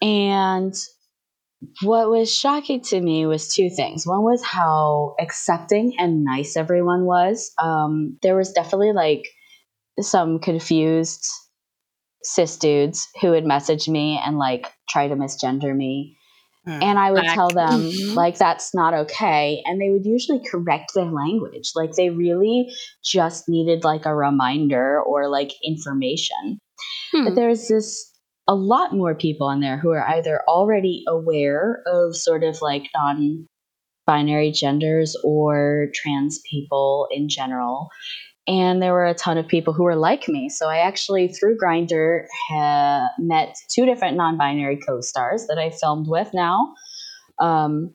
[0.00, 0.74] And
[1.82, 4.06] what was shocking to me was two things.
[4.06, 7.52] One was how accepting and nice everyone was.
[7.62, 9.24] Um, there was definitely like
[10.00, 11.24] some confused
[12.22, 16.16] cis dudes who would message me and like try to misgender me.
[16.66, 17.34] Mm, and I would back.
[17.34, 18.14] tell them, mm-hmm.
[18.14, 19.62] like, that's not okay.
[19.64, 21.72] And they would usually correct their language.
[21.74, 22.72] Like, they really
[23.04, 26.60] just needed, like, a reminder or, like, information.
[27.10, 27.24] Hmm.
[27.24, 28.11] But there's this
[28.48, 32.88] a lot more people on there who are either already aware of sort of like
[32.94, 33.46] non
[34.06, 37.88] binary genders or trans people in general
[38.48, 40.48] and there were a ton of people who were like me.
[40.48, 46.30] So I actually, through Grindr, ha- met two different non-binary co-stars that I filmed with
[46.34, 46.74] now.
[47.38, 47.94] Um,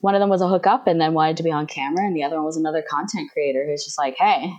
[0.00, 2.22] one of them was a hookup and then wanted to be on camera, and the
[2.22, 4.52] other one was another content creator who's just like, "Hey."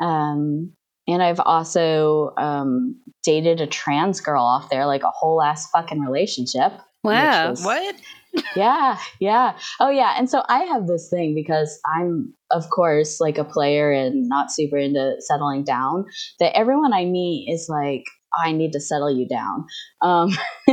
[0.00, 0.72] Um,
[1.10, 6.00] and I've also um, dated a trans girl off there, like a whole ass fucking
[6.00, 6.72] relationship.
[7.02, 7.50] Wow.
[7.50, 7.96] was- What?
[8.56, 9.58] yeah, yeah.
[9.80, 10.14] Oh, yeah.
[10.16, 14.52] And so I have this thing because I'm, of course, like a player and not
[14.52, 16.06] super into settling down,
[16.38, 18.04] that everyone I meet is like,
[18.36, 19.66] I need to settle you down.
[20.02, 20.30] Um,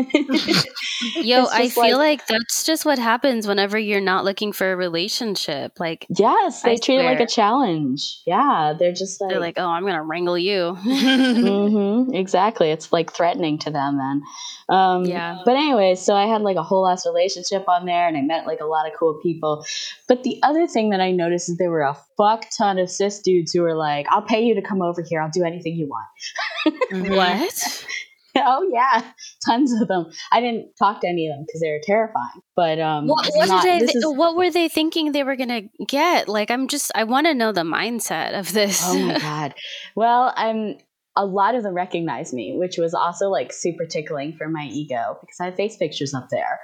[1.15, 5.79] Yo, I feel like, that's just what happens whenever you're not looking for a relationship.
[5.79, 8.21] Like yes, they I treat it like a challenge.
[8.25, 12.69] Yeah, they're just like, they're like, "Oh, I'm gonna wrangle you." hmm exactly.
[12.71, 14.21] It's like threatening to them then.
[14.69, 15.39] Um, Yeah.
[15.45, 18.45] But anyway, so I had like a whole ass relationship on there and I met
[18.45, 19.65] like a lot of cool people.
[20.07, 23.19] But the other thing that I noticed is there were a fuck ton of cis
[23.21, 25.21] dudes who were like, I'll pay you to come over here.
[25.21, 26.05] I'll do anything you want.
[26.91, 27.15] Mhm.
[27.15, 27.85] what?
[28.37, 29.11] oh, yeah.
[29.45, 30.05] Tons of them.
[30.31, 32.41] I didn't talk to any of them because they were terrifying.
[32.55, 33.77] But um, What, what not- they?
[33.77, 36.27] is- what were they thinking they were gonna get?
[36.29, 36.91] Like, I'm just.
[36.95, 38.81] I want to know the mindset of this.
[38.85, 39.53] Oh my god.
[39.95, 40.77] Well, I'm
[41.15, 45.17] a lot of them recognize me, which was also like super tickling for my ego
[45.19, 46.59] because I have face pictures up there.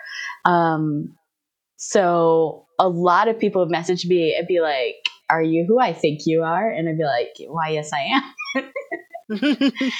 [0.45, 1.15] Um,
[1.77, 4.95] so a lot of people have messaged me and be like,
[5.29, 8.23] "Are you who I think you are?" And I'd be like, "Why, yes, I am."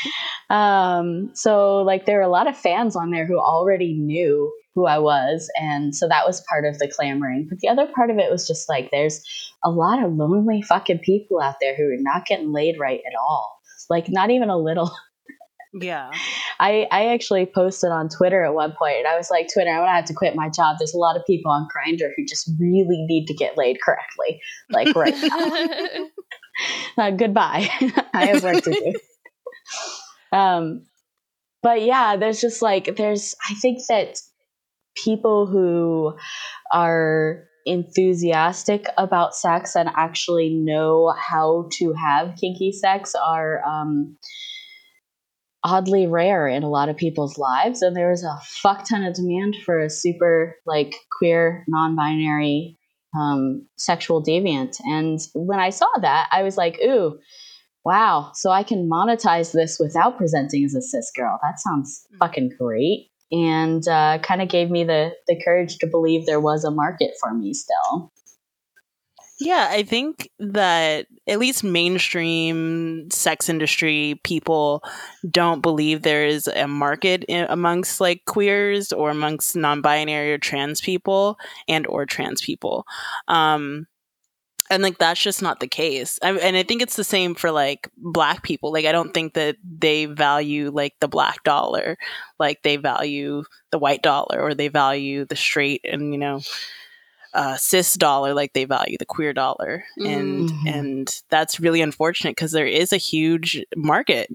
[0.49, 4.85] Um, so like there were a lot of fans on there who already knew who
[4.85, 7.47] I was, and so that was part of the clamoring.
[7.49, 9.23] But the other part of it was just like there's
[9.63, 13.17] a lot of lonely fucking people out there who are not getting laid right at
[13.19, 13.59] all.
[13.89, 14.91] Like not even a little.
[15.73, 16.11] yeah.
[16.59, 19.77] I I actually posted on Twitter at one point, and I was like, Twitter, I'm
[19.77, 20.75] gonna have to quit my job.
[20.77, 24.39] There's a lot of people on Grindr who just really need to get laid correctly,
[24.69, 25.15] like right
[26.97, 27.05] now.
[27.05, 27.69] uh, goodbye.
[28.13, 28.93] I have work to do.
[30.31, 30.85] Um,
[31.61, 33.35] but yeah, there's just like there's.
[33.49, 34.17] I think that
[35.03, 36.15] people who
[36.71, 44.17] are enthusiastic about sex and actually know how to have kinky sex are um,
[45.63, 49.55] oddly rare in a lot of people's lives, and there's a fuck ton of demand
[49.65, 52.77] for a super like queer, non-binary
[53.15, 54.77] um, sexual deviant.
[54.85, 57.19] And when I saw that, I was like, ooh,
[57.85, 58.31] wow.
[58.33, 61.39] So I can monetize this without presenting as a cis girl.
[61.41, 63.09] That sounds fucking great.
[63.31, 67.11] And uh, kind of gave me the, the courage to believe there was a market
[67.19, 68.11] for me still.
[69.39, 74.83] Yeah, I think that at least mainstream sex industry people
[75.29, 80.81] don't believe there is a market in, amongst like queers or amongst non-binary or trans
[80.81, 82.85] people and or trans people.
[83.27, 83.87] Um
[84.73, 86.19] and like that's just not the case.
[86.21, 88.71] I, and I think it's the same for like black people.
[88.73, 91.97] Like I don't think that they value like the black dollar
[92.39, 96.41] like they value the white dollar or they value the straight and you know
[97.33, 100.67] uh, cis dollar like they value the queer dollar and Mhm.
[100.67, 104.29] and that's really unfortunate because there is a huge market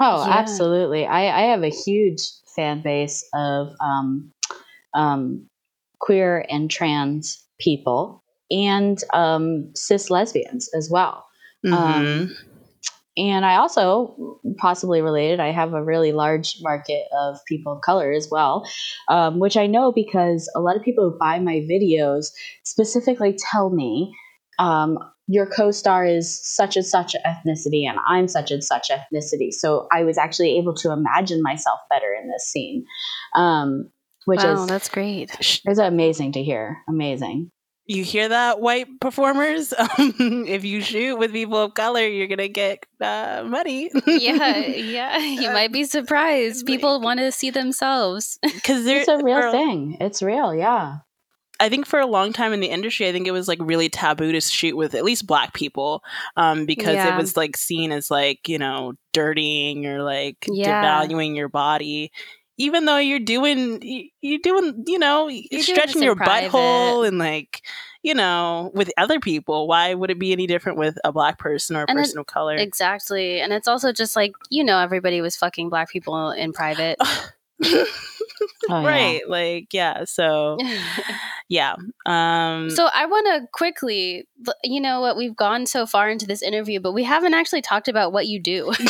[0.00, 0.26] Oh, Yeah.
[0.28, 1.06] absolutely.
[1.06, 2.22] I, I have a huge
[2.56, 4.32] fan base of um,
[4.94, 5.48] um,
[5.98, 8.21] queer and trans people
[8.52, 11.26] and um, cis lesbians as well.
[11.64, 11.72] Mhm.
[11.72, 12.36] Um,
[13.16, 18.10] and I also, possibly related, I have a really large market of people of color
[18.10, 18.66] as well,
[19.08, 22.28] um, which I know because a lot of people who buy my videos
[22.64, 24.14] specifically tell me
[24.58, 29.52] um, your co-star is such and such ethnicity and I'm such and such ethnicity.
[29.52, 32.84] So I was actually able to imagine myself better in this scene,
[33.36, 33.90] um,
[34.24, 35.30] which wow, is that's great.
[35.64, 36.78] it's amazing to hear.
[36.88, 37.50] Amazing.
[37.86, 42.48] You hear that white performers um, if you shoot with people of color you're gonna
[42.48, 45.18] get uh, money yeah, yeah.
[45.18, 46.66] You might be surprised.
[46.66, 48.38] People want to see themselves.
[48.42, 49.96] because It's a real thing.
[50.00, 50.54] It's real.
[50.54, 50.98] Yeah.
[51.60, 53.88] I think for a long time in the industry, I think it was like really
[53.88, 56.02] taboo to shoot with at least black people
[56.36, 57.14] um, because Yeah.
[57.14, 60.82] it was like seen as like, you know, dirtying or like Yeah.
[60.84, 62.10] devaluing your body.
[62.58, 67.62] Even though you're doing, you're doing, you know, you're, doing stretching your butthole and like,
[68.02, 69.66] you know, with other people.
[69.66, 72.18] Why would it be any different with a black person or a And it- person
[72.18, 72.56] of color?
[72.56, 73.40] exactly.
[73.40, 76.98] And it's also just like, you know, everybody was fucking black people in private.
[78.68, 78.88] Oh, yeah.
[78.88, 79.20] right.
[79.28, 80.04] Like, yeah.
[80.04, 80.56] So,
[81.48, 81.74] yeah.
[82.06, 84.26] Um, So I want to quickly,
[84.64, 87.86] you know what, we've gone so far into this interview, but we haven't actually talked
[87.88, 88.72] about what you do.
[88.78, 88.84] so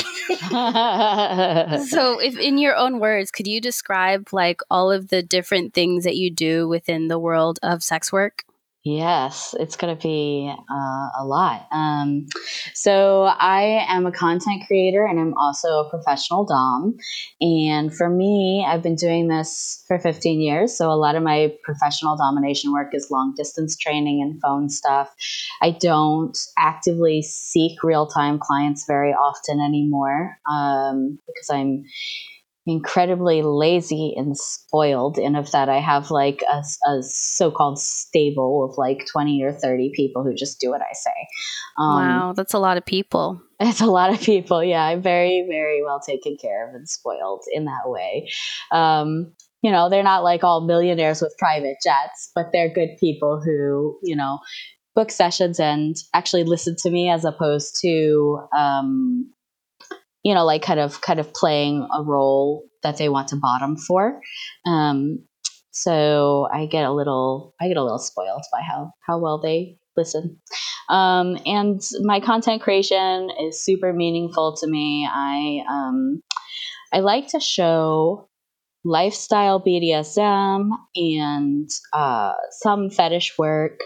[2.19, 6.17] if in your own words, could you describe like all of the different things that
[6.17, 8.45] you do within the world of sex work?
[8.85, 11.69] Yes, it's going to be uh, a lot.
[11.71, 12.27] Um,
[12.75, 16.97] so, I am a content creator and I'm also a professional Dom.
[17.41, 20.77] And for me, I've been doing this for 15 years.
[20.77, 25.15] So, a lot of my professional domination work is long distance training and phone stuff.
[25.63, 31.85] I don't actively seek real time clients very often anymore um, because I'm
[32.67, 35.19] incredibly lazy and spoiled.
[35.19, 39.93] And of that i have like a, a, so-called stable of like 20 or 30
[39.95, 41.11] people who just do what i say.
[41.79, 43.43] Um, wow that's a lot of people.
[43.61, 44.63] It's a lot of people.
[44.63, 48.29] Yeah i'm very very well taken care of and spoiled in that way.
[48.71, 49.33] Um,
[49.63, 53.99] you know they're not like all millionaires with private jets but they're good people who
[54.03, 54.41] you know
[54.95, 59.31] book sessions and actually listen to me as opposed to um,
[60.23, 63.77] you know, like kind of kind of playing a role that they want to bottom
[63.77, 64.21] for.
[64.67, 65.25] Um,
[65.71, 69.79] so I get a little I get a little spoiled by how how well they
[69.97, 70.39] listen.
[70.89, 75.09] Um, and my content creation is super meaningful to me.
[75.11, 76.23] I um,
[76.93, 78.29] I like to show
[78.85, 83.81] lifestyle BDSM and uh, some fetish work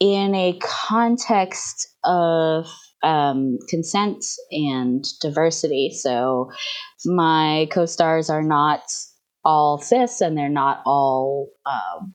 [0.00, 2.66] in a context of
[3.04, 5.90] um, consent and diversity.
[5.94, 6.50] So
[7.04, 8.82] my co stars are not
[9.44, 12.14] all cis and they're not all, um,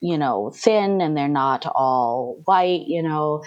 [0.00, 2.84] you know, thin and they're not all white.
[2.86, 3.44] You know,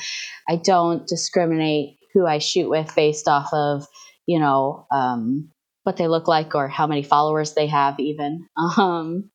[0.48, 3.86] I don't discriminate who I shoot with based off of,
[4.26, 5.50] you know, um,
[5.84, 8.48] what they look like or how many followers they have, even.
[8.78, 9.32] Um,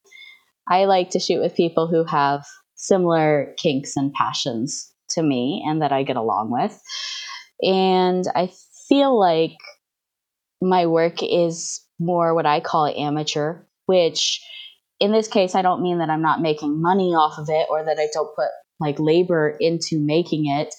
[0.68, 5.82] I like to shoot with people who have similar kinks and passions to me and
[5.82, 6.80] that I get along with.
[7.64, 8.50] And I
[8.88, 9.56] feel like
[10.60, 14.40] my work is more what I call amateur, which
[15.00, 17.84] in this case, I don't mean that I'm not making money off of it or
[17.84, 18.48] that I don't put
[18.80, 20.74] like labor into making it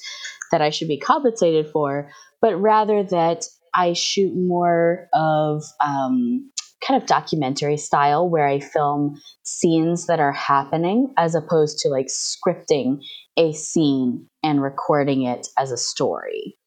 [0.51, 2.09] that I should be compensated for,
[2.41, 6.49] but rather that I shoot more of um,
[6.85, 12.07] kind of documentary style where I film scenes that are happening as opposed to like
[12.07, 12.99] scripting
[13.37, 16.57] a scene and recording it as a story.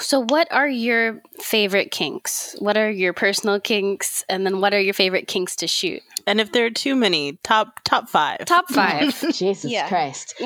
[0.00, 2.54] So, what are your favorite kinks?
[2.60, 4.24] What are your personal kinks?
[4.28, 6.02] And then, what are your favorite kinks to shoot?
[6.26, 8.44] And if there are too many, top top five.
[8.44, 9.12] Top five.
[9.32, 10.34] Jesus Christ.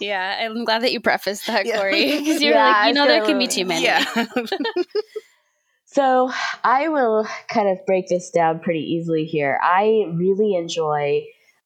[0.00, 3.24] yeah, I'm glad that you prefaced that, Corey, because you're yeah, like, you know, there
[3.24, 3.84] can be too many.
[3.84, 4.04] Yeah.
[5.84, 6.30] so,
[6.62, 9.60] I will kind of break this down pretty easily here.
[9.62, 11.24] I really enjoy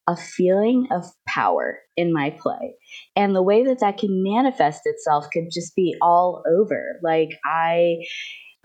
[0.08, 1.04] a feeling of
[1.38, 2.74] power in my play.
[3.16, 6.98] And the way that that can manifest itself could just be all over.
[7.02, 7.98] Like I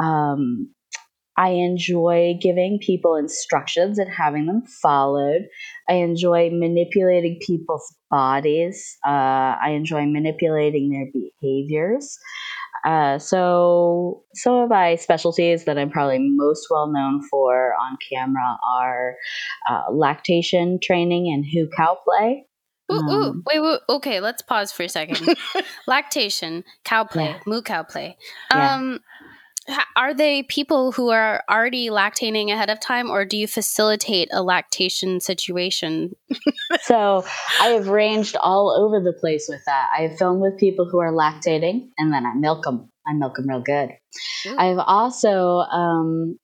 [0.02, 0.74] um
[1.36, 5.48] I enjoy giving people instructions and having them followed.
[5.90, 8.98] I enjoy manipulating people's bodies.
[9.06, 12.20] Uh, I enjoy manipulating their behaviors.
[12.86, 18.58] Uh, so some of my specialties that I'm probably most well known for on camera
[18.78, 19.16] are
[19.70, 22.46] uh, lactation training and hucow play.
[22.94, 25.36] Ooh, um, ooh, wait, wait, okay, let's pause for a second.
[25.88, 27.40] lactation, cow play, yeah.
[27.46, 28.18] moo cow play.
[28.52, 29.00] Um,
[29.96, 34.44] are they people who are already lactating ahead of time, or do you facilitate a
[34.44, 36.16] lactation situation?
[36.82, 37.26] so
[37.62, 39.90] I have ranged all over the place with that.
[39.98, 42.90] I have filmed with people who are lactating, and then I milk them.
[43.08, 43.90] I milk them real good.
[44.48, 44.58] Ooh.
[44.58, 46.38] I've also um,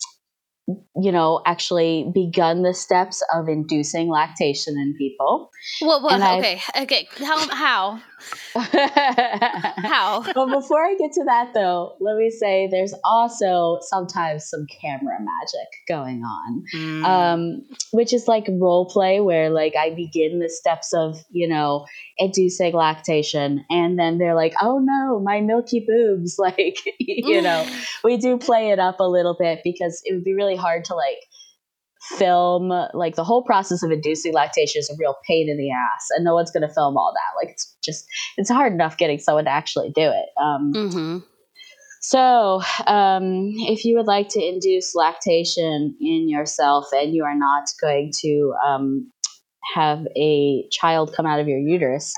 [0.95, 5.49] you know, actually begun the steps of inducing lactation in people.
[5.81, 7.07] Well, well okay, I've, okay.
[7.17, 7.47] How?
[7.49, 8.01] How?
[8.55, 10.23] How?
[10.39, 15.17] But before I get to that, though, let me say there's also sometimes some camera
[15.19, 17.03] magic going on, mm.
[17.03, 17.61] um,
[17.91, 21.85] which is like role play where like I begin the steps of you know
[22.17, 27.67] inducing lactation, and then they're like, oh no, my milky boobs, like you know,
[28.03, 30.95] we do play it up a little bit because it would be really hard to
[30.95, 31.19] like
[32.01, 36.07] film like the whole process of inducing lactation is a real pain in the ass
[36.15, 37.43] and no one's going to film all that.
[37.43, 38.05] Like it's just
[38.37, 40.41] it's hard enough getting someone to actually do it.
[40.41, 41.17] Um, mm-hmm.
[42.01, 47.65] so um, if you would like to induce lactation in yourself and you are not
[47.81, 49.11] going to um,
[49.75, 52.13] have a child come out of your uterus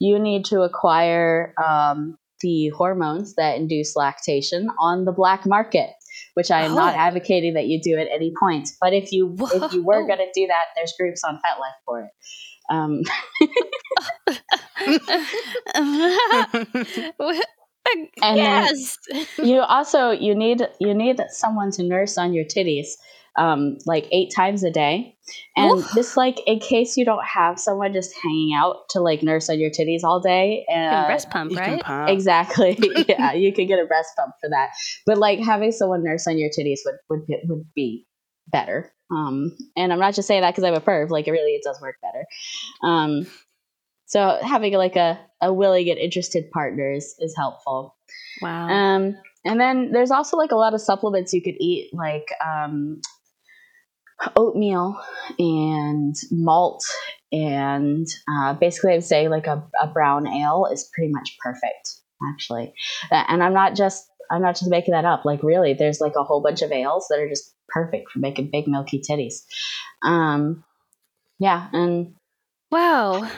[0.00, 5.90] you need to acquire um, the hormones that induce lactation on the black market
[6.38, 6.76] which I am oh.
[6.76, 8.68] not advocating that you do at any point.
[8.80, 9.64] But if you Whoa.
[9.64, 12.10] if you were going to do that, there's groups on FetLife for it.
[12.70, 13.02] Um.
[18.22, 18.96] and yes.
[19.42, 22.90] you also you need you need someone to nurse on your titties
[23.36, 25.16] um, like eight times a day.
[25.56, 25.90] And Oof.
[25.92, 29.58] this, like, in case you don't have someone just hanging out to like nurse on
[29.58, 30.64] your titties all day.
[30.68, 31.82] and Uh, breast pump, You can right?
[31.82, 32.08] pump.
[32.08, 32.78] Exactly.
[33.08, 34.70] yeah, you could get a breast pump for that.
[35.06, 38.06] But like having someone nurse on your titties would would be, would be
[38.46, 38.92] better.
[39.10, 41.10] Um, and I'm not just saying that because I'm a perv.
[41.10, 42.24] Like it really it does work better.
[42.82, 43.26] Um,
[44.06, 47.96] so having like a a willing and interested partner is, is helpful.
[48.42, 48.68] Wow.
[48.68, 53.00] Um, and then there's also like a lot of supplements you could eat, like um,
[54.36, 55.00] oatmeal
[55.38, 56.84] and malt,
[57.32, 61.96] and uh, basically I'd say like a, a brown ale is pretty much perfect,
[62.32, 62.72] actually.
[63.10, 65.24] And I'm not just I'm not just making that up.
[65.24, 68.50] Like really, there's like a whole bunch of ales that are just perfect for making
[68.50, 69.44] big milky titties.
[70.02, 70.64] Um,
[71.38, 72.14] yeah, and
[72.70, 73.28] wow.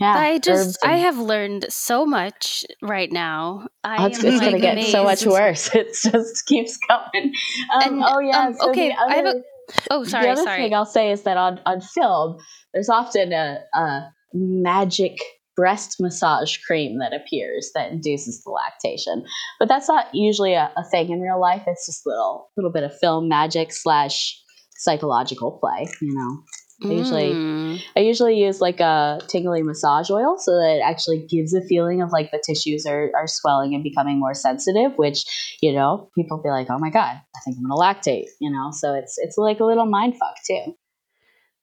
[0.00, 3.68] yeah, I just I have learned so much right now.
[3.82, 5.70] I it's, it's like gonna get so much worse.
[5.74, 7.32] It just keeps going.
[7.72, 8.46] Um, And, oh yeah.
[8.46, 9.42] um, so okay, I have a-
[9.90, 10.62] Oh, the other sorry.
[10.62, 12.38] thing I'll say is that on, on film,
[12.72, 15.18] there's often a, a magic
[15.56, 19.24] breast massage cream that appears that induces the lactation.
[19.58, 21.64] But that's not usually a, a thing in real life.
[21.66, 24.40] It's just a little little bit of film magic slash
[24.76, 26.42] psychological play, you know.
[26.82, 27.80] I usually Mm.
[27.96, 32.02] I usually use like a tingly massage oil so that it actually gives a feeling
[32.02, 35.24] of like the tissues are, are swelling and becoming more sensitive, which,
[35.60, 38.70] you know, people be like, oh my God, I think I'm gonna lactate, you know?
[38.72, 40.74] So it's it's like a little mind fuck too.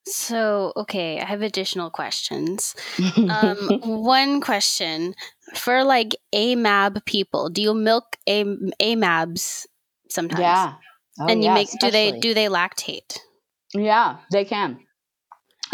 [0.08, 2.76] So, okay, I have additional questions.
[3.28, 5.16] Um, one question
[5.56, 8.44] for like AMAB people: Do you milk A-
[8.80, 9.66] AMABs
[10.10, 10.42] sometimes?
[10.42, 10.74] yeah.
[11.20, 13.18] Oh, and you yeah, make do they do they lactate?
[13.74, 14.80] Yeah, they can.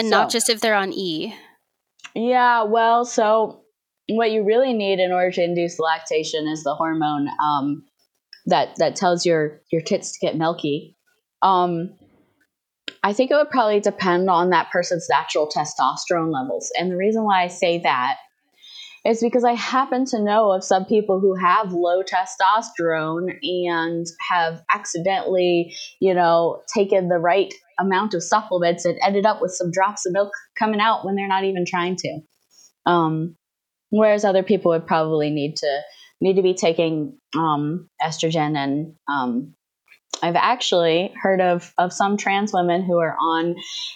[0.01, 1.35] And not just if they're on E.
[2.15, 3.61] Yeah, well, so
[4.09, 7.83] what you really need in order to induce lactation is the hormone um,
[8.47, 10.97] that that tells your your tits to get milky.
[11.41, 11.93] Um,
[13.03, 17.23] I think it would probably depend on that person's natural testosterone levels, and the reason
[17.23, 18.17] why I say that
[19.05, 24.61] is because I happen to know of some people who have low testosterone and have
[24.73, 30.05] accidentally, you know, taken the right amount of supplements and ended up with some drops
[30.05, 32.19] of milk coming out when they're not even trying to.
[32.85, 33.35] Um,
[33.89, 35.81] whereas other people would probably need to
[36.21, 39.55] need to be taking um, estrogen and um,
[40.23, 43.55] I've actually heard of, of some trans women who are on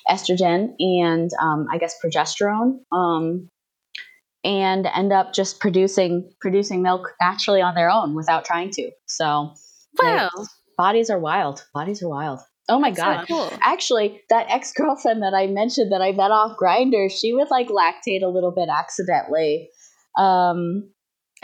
[0.10, 3.50] estrogen and um, I guess progesterone um,
[4.44, 8.92] and end up just producing producing milk naturally on their own without trying to.
[9.08, 9.54] So
[10.02, 10.30] Wow,
[10.78, 11.66] bodies are wild.
[11.74, 12.40] Bodies are wild.
[12.68, 13.28] Oh my god.
[13.28, 13.52] cool.
[13.62, 17.68] Actually, that ex girlfriend that I mentioned that I met off Grindr, she would like
[17.68, 19.70] lactate a little bit accidentally,
[20.18, 20.90] um,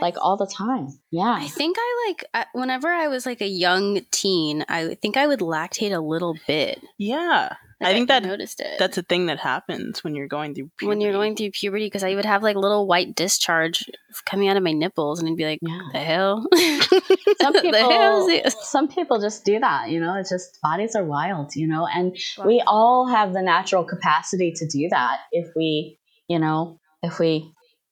[0.01, 0.87] like all the time.
[1.11, 1.37] Yeah.
[1.39, 5.39] I think I like whenever I was like a young teen, I think I would
[5.39, 6.81] lactate a little bit.
[6.97, 7.53] Yeah.
[7.79, 8.77] Like, I think that noticed it.
[8.77, 10.85] that's a thing that happens when you're going through puberty.
[10.87, 13.83] when you're going through puberty because I would have like little white discharge
[14.23, 15.79] coming out of my nipples, and I'd be like, Yeah.
[15.91, 16.47] "The hell."
[17.41, 19.89] Some The hell people, some people just do that.
[19.89, 21.55] You know, it's just bodies are wild.
[21.55, 25.97] You know, and we all have the natural capacity to do that if we,
[26.27, 27.51] you know, if we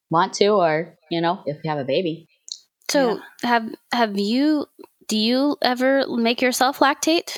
[0.10, 2.28] want to, or you know, if you have a baby.
[2.90, 4.66] So have have you?
[5.08, 7.38] Do you ever make yourself lactate?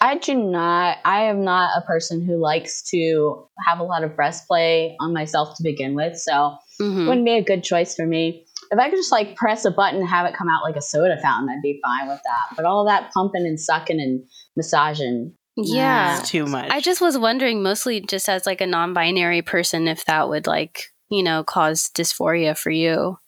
[0.00, 0.98] I do not.
[1.04, 5.14] I am not a person who likes to have a lot of breast play on
[5.14, 7.06] myself to begin with, so Mhm.
[7.06, 8.44] wouldn't be a good choice for me.
[8.70, 10.82] If I could just like press a button and have it come out like a
[10.82, 12.56] soda fountain, I'd be fine with that.
[12.56, 14.24] But all that pumping and sucking and
[14.56, 16.18] massaging, Yeah.
[16.18, 16.70] It's too much.
[16.70, 20.86] I just was wondering, mostly just as like a non-binary person, if that would like
[21.10, 23.18] you know cause dysphoria for you.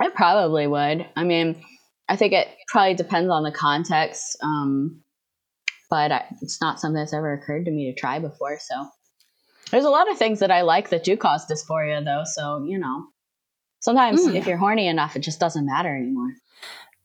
[0.00, 1.06] it probably would.
[1.16, 1.62] I mean,
[2.08, 4.36] I think it probably depends on the context.
[4.42, 5.02] Um,
[5.90, 8.58] but I, it's not something that's ever occurred to me to try before.
[8.58, 8.88] So
[9.70, 12.22] there's a lot of things that I like that do cause dysphoria, though.
[12.34, 13.04] So you know,
[13.80, 14.34] sometimes Mm.
[14.36, 16.32] if you're horny enough, it just doesn't matter anymore.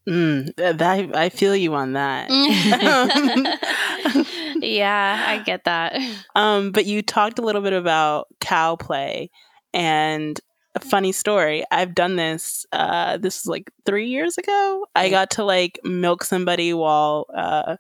[0.08, 2.30] Mm, th- that, I feel you on that.
[4.62, 6.00] yeah, I get that.
[6.36, 9.32] Um, but you talked a little bit about cow play,
[9.74, 10.40] and
[10.76, 11.64] a funny story.
[11.72, 12.66] I've done this.
[12.72, 14.86] Uh, this was like three years ago.
[14.96, 17.78] I got to like milk somebody while uh,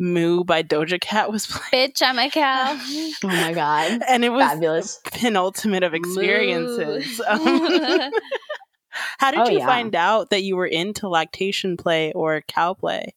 [0.00, 2.76] "Moo" by Doja Cat was playing, Bitch, I'm a cow.
[3.24, 5.00] Oh my god, and it was fabulous!
[5.12, 7.20] penultimate of experiences.
[7.26, 7.40] Um,
[9.18, 9.66] How did Oh, you yeah.
[9.66, 13.14] find out that you were into lactation play or cow play?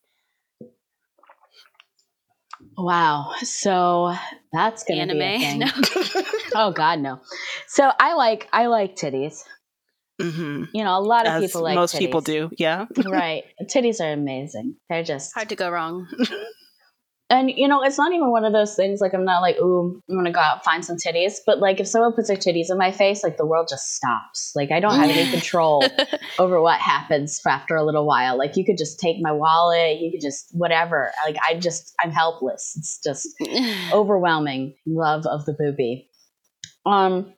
[2.77, 4.13] Wow, so
[4.51, 5.39] that's gonna be a Anime.
[5.41, 5.59] thing.
[5.59, 6.21] No.
[6.55, 7.19] Oh god, no.
[7.67, 9.41] So I like I like titties.
[10.21, 12.85] hmm You know, a lot of As people like most people do, yeah.
[13.05, 13.43] right.
[13.63, 14.75] Titties are amazing.
[14.89, 16.07] They're just Hard to go wrong.
[17.33, 19.99] and you know, it's not even one of those things like I'm not like, ooh,
[20.07, 21.37] I'm gonna go out and find some titties.
[21.45, 24.51] But like if someone puts their titties in my face, like the world just stops.
[24.55, 25.83] Like I don't have any control
[26.37, 28.37] over what happens after a little while.
[28.37, 31.11] Like you could just take my wallet, you could just whatever.
[31.25, 32.75] Like I just I'm helpless.
[32.77, 33.27] It's just
[33.93, 36.09] overwhelming love of the booby.
[36.85, 37.33] Um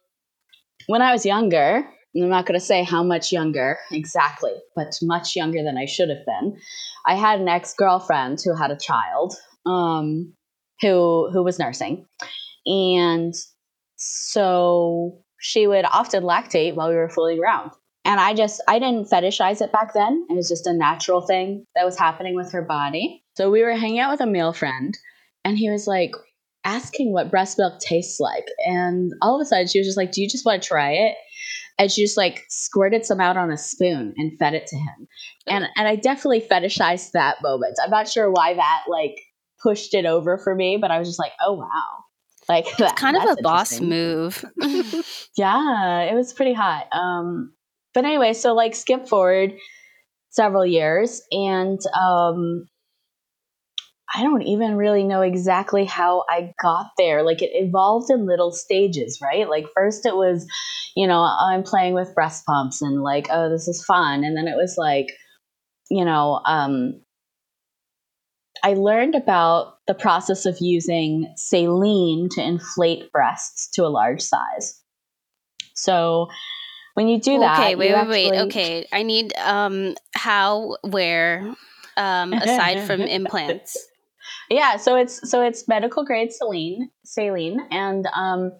[0.87, 5.35] when I was younger, I'm not going to say how much younger exactly, but much
[5.35, 6.57] younger than I should have been.
[7.05, 9.35] I had an ex girlfriend who had a child,
[9.65, 10.33] um,
[10.81, 12.05] who who was nursing,
[12.65, 13.33] and
[13.97, 17.71] so she would often lactate while we were fooling around.
[18.03, 20.25] And I just I didn't fetishize it back then.
[20.29, 23.23] It was just a natural thing that was happening with her body.
[23.35, 24.95] So we were hanging out with a male friend,
[25.43, 26.11] and he was like
[26.63, 28.45] asking what breast milk tastes like.
[28.65, 30.91] And all of a sudden, she was just like, "Do you just want to try
[30.91, 31.15] it?"
[31.77, 35.07] and she just like squirted some out on a spoon and fed it to him.
[35.47, 37.77] And and I definitely fetishized that moment.
[37.83, 39.19] I'm not sure why that like
[39.65, 42.03] pushed it over for me, but I was just like, oh wow.
[42.47, 44.45] Like that, kind of a boss move.
[45.37, 46.85] yeah, it was pretty hot.
[46.91, 47.53] Um
[47.95, 49.53] but anyway, so like skip forward
[50.29, 52.67] several years and um
[54.15, 57.23] I don't even really know exactly how I got there.
[57.23, 59.49] Like it evolved in little stages, right?
[59.49, 60.47] Like first it was,
[60.95, 64.23] you know, I'm playing with breast pumps and like, oh, this is fun.
[64.23, 65.07] And then it was like,
[65.89, 67.01] you know, um,
[68.65, 74.81] I learned about the process of using saline to inflate breasts to a large size.
[75.75, 76.29] So
[76.95, 78.31] when you do that, okay, wait, wait, actually...
[78.31, 78.39] wait.
[78.47, 81.53] Okay, I need um, how, where,
[81.95, 83.77] um, aside from implants
[84.49, 88.51] yeah so it's so it's medical grade saline saline and um,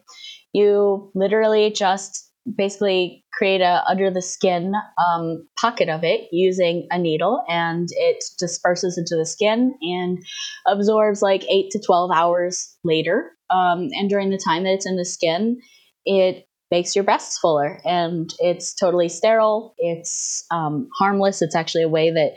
[0.53, 6.97] you literally just basically create a under the skin um, pocket of it using a
[6.97, 10.19] needle and it disperses into the skin and
[10.67, 14.95] absorbs like 8 to 12 hours later um, and during the time that it's in
[14.95, 15.59] the skin
[16.05, 21.89] it makes your breasts fuller and it's totally sterile it's um, harmless it's actually a
[21.89, 22.35] way that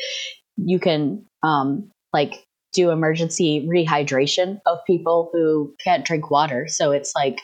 [0.56, 6.66] you can um, like do emergency rehydration of people who can't drink water.
[6.68, 7.40] So it's like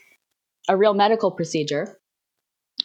[0.69, 1.99] a real medical procedure.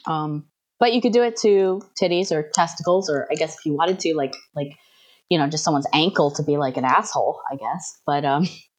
[0.05, 0.45] Um,
[0.79, 3.99] but you could do it to titties or testicles, or I guess if you wanted
[3.99, 4.71] to, like like
[5.29, 7.99] you know, just someone's ankle to be like an asshole, I guess.
[8.05, 8.47] But um,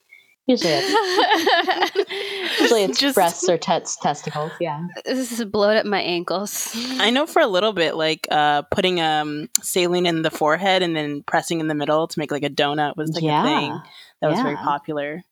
[0.47, 2.01] Usually it's,
[2.61, 4.51] usually it's Just, breasts or tets, testicles.
[4.59, 4.87] Yeah.
[5.05, 6.71] This is blowed up my ankles.
[6.99, 10.95] I know for a little bit, like uh, putting um, saline in the forehead and
[10.95, 13.41] then pressing in the middle to make like a donut was like yeah.
[13.41, 13.81] a thing
[14.21, 14.43] that was yeah.
[14.43, 15.23] very popular.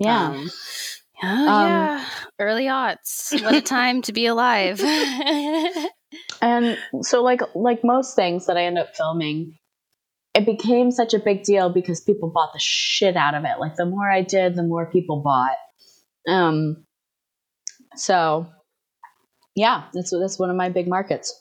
[0.00, 0.30] Yeah.
[0.30, 0.50] Um,
[1.22, 2.04] oh, um, yeah.
[2.38, 3.40] Early aughts.
[3.42, 4.80] What a time to be alive.
[6.42, 9.58] and so like like most things that I end up filming,
[10.34, 13.58] it became such a big deal because people bought the shit out of it.
[13.58, 15.56] Like the more I did, the more people bought.
[16.28, 16.84] Um,
[17.96, 18.46] so
[19.54, 21.34] yeah, that's that's one of my big markets.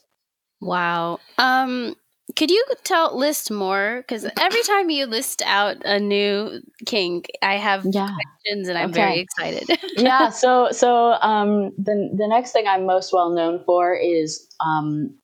[0.62, 1.20] Wow.
[1.38, 1.96] Um,
[2.36, 3.98] could you tell list more?
[3.98, 8.10] Because every time you list out a new kink, I have yeah.
[8.10, 9.02] questions and I'm okay.
[9.02, 9.80] very excited.
[9.98, 10.30] yeah.
[10.30, 15.16] So so um, the the next thing I'm most well known for is um,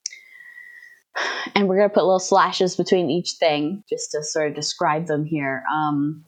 [1.56, 5.08] and we're going to put little slashes between each thing just to sort of describe
[5.08, 5.64] them here.
[5.74, 6.24] Um,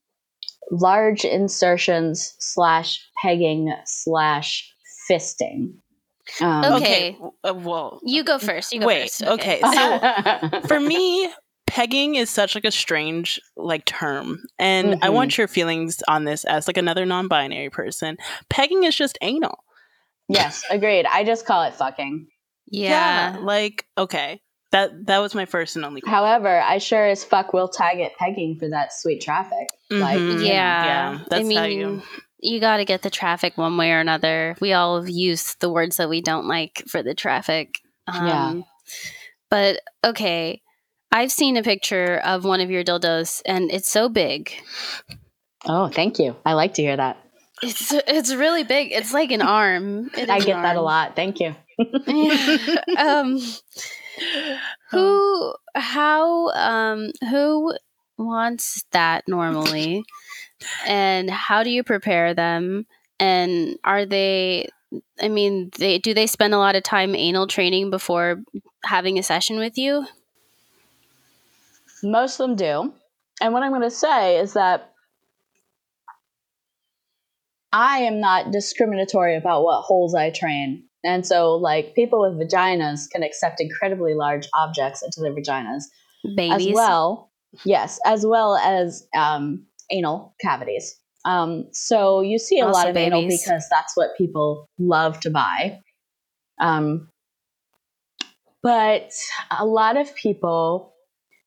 [0.71, 4.73] large insertions slash pegging slash
[5.09, 5.75] fisting.
[6.41, 7.15] Um, okay.
[7.15, 7.17] okay.
[7.43, 8.73] Uh, well, you go first.
[8.73, 9.03] You go wait.
[9.03, 9.23] First.
[9.23, 9.61] Okay.
[9.63, 10.49] okay.
[10.63, 11.29] So for me,
[11.67, 15.03] pegging is such like a strange like term, and mm-hmm.
[15.03, 18.17] I want your feelings on this as like another non-binary person.
[18.49, 19.63] Pegging is just anal.
[20.29, 21.05] Yes, agreed.
[21.05, 22.27] I just call it fucking.
[22.67, 23.33] Yeah.
[23.35, 24.41] yeah like okay
[24.73, 26.01] that that was my first and only.
[26.01, 26.13] Question.
[26.13, 29.67] However, I sure as fuck will tag it pegging for that sweet traffic.
[29.91, 30.01] Mm-hmm.
[30.01, 32.01] Like, yeah, yeah, that's I mean, how you.
[32.43, 34.55] You got to get the traffic one way or another.
[34.59, 37.79] We all have used the words that we don't like for the traffic.
[38.07, 38.61] Um, yeah.
[39.49, 40.61] But okay,
[41.11, 44.51] I've seen a picture of one of your dildos, and it's so big.
[45.65, 46.35] Oh, thank you.
[46.45, 47.17] I like to hear that.
[47.61, 48.91] It's it's really big.
[48.91, 50.09] It's like an arm.
[50.17, 51.15] I get that a lot.
[51.15, 51.55] Thank you.
[52.97, 53.39] um,
[54.91, 57.73] who how um who
[58.17, 60.03] wants that normally
[60.85, 62.85] and how do you prepare them
[63.19, 64.67] and are they
[65.21, 68.41] i mean they do they spend a lot of time anal training before
[68.83, 70.05] having a session with you
[72.03, 72.93] most of them do
[73.41, 74.93] and what i'm going to say is that
[77.71, 83.09] i am not discriminatory about what holes i train and so, like, people with vaginas
[83.09, 85.83] can accept incredibly large objects into their vaginas.
[86.23, 86.67] Babies.
[86.67, 87.29] As well,
[87.65, 90.99] yes, as well as um, anal cavities.
[91.25, 95.29] Um, so you see a Also lot of anal because that's what people love to
[95.29, 95.79] buy.
[96.59, 97.09] Um,
[98.61, 99.11] but
[99.51, 100.93] a lot of people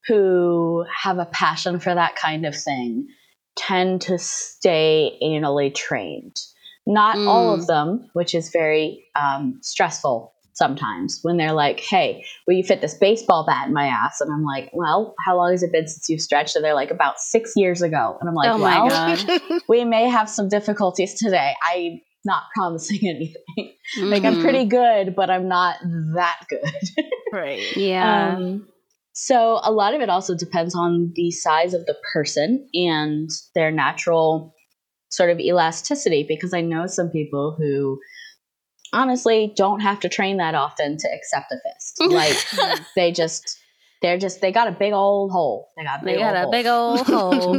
[0.06, 3.08] who have a passion for that kind of thing
[3.56, 6.36] tend to stay anally trained.
[6.86, 12.54] Not all of them, which is very um, stressful sometimes when they're like, hey, will
[12.54, 14.20] you fit this baseball bat in my ass?
[14.20, 16.56] And I'm like, well, how long has it been since you've stretched?
[16.56, 18.16] And they're like, about six years ago.
[18.20, 19.62] And I'm like, oh well, my god.
[19.68, 21.52] we may have some difficulties today.
[21.62, 23.74] I'm not promising anything.
[24.00, 25.76] Like, I'm pretty good, but I'm not
[26.14, 27.04] that good.
[27.32, 27.62] Right.
[27.76, 28.36] Yeah.
[28.36, 28.66] Um,
[29.12, 33.70] so a lot of it also depends on the size of the person and their
[33.70, 34.54] natural
[35.10, 37.98] sort of elasticity because I know some people who
[38.92, 41.96] honestly don't have to train that often to accept a fist.
[42.10, 43.58] Like they just
[44.02, 45.68] they're just they got a big old hole.
[45.76, 46.50] They got a big they got old a hole.
[46.52, 47.56] big old hole.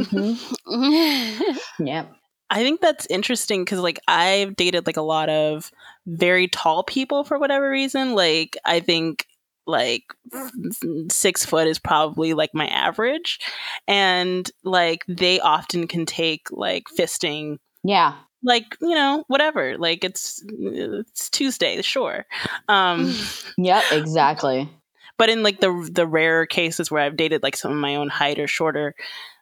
[0.66, 1.58] Mhm.
[1.80, 2.12] Yep.
[2.50, 5.70] I think that's interesting because, like, I've dated like a lot of
[6.06, 8.14] very tall people for whatever reason.
[8.14, 9.26] Like, I think
[9.66, 10.04] like
[11.10, 13.38] six foot is probably like my average,
[13.86, 18.14] and like they often can take like fisting, Yeah.
[18.42, 19.76] Like you know whatever.
[19.78, 22.26] Like it's it's Tuesday, sure.
[22.68, 23.14] Um,
[23.58, 24.68] Yep, exactly.
[25.16, 28.08] but in like the the rarer cases where I've dated like some of my own
[28.08, 28.94] height or shorter,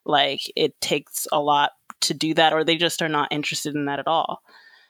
[0.05, 1.73] like it takes a lot
[2.03, 4.43] to do that, or they just are not interested in that at all.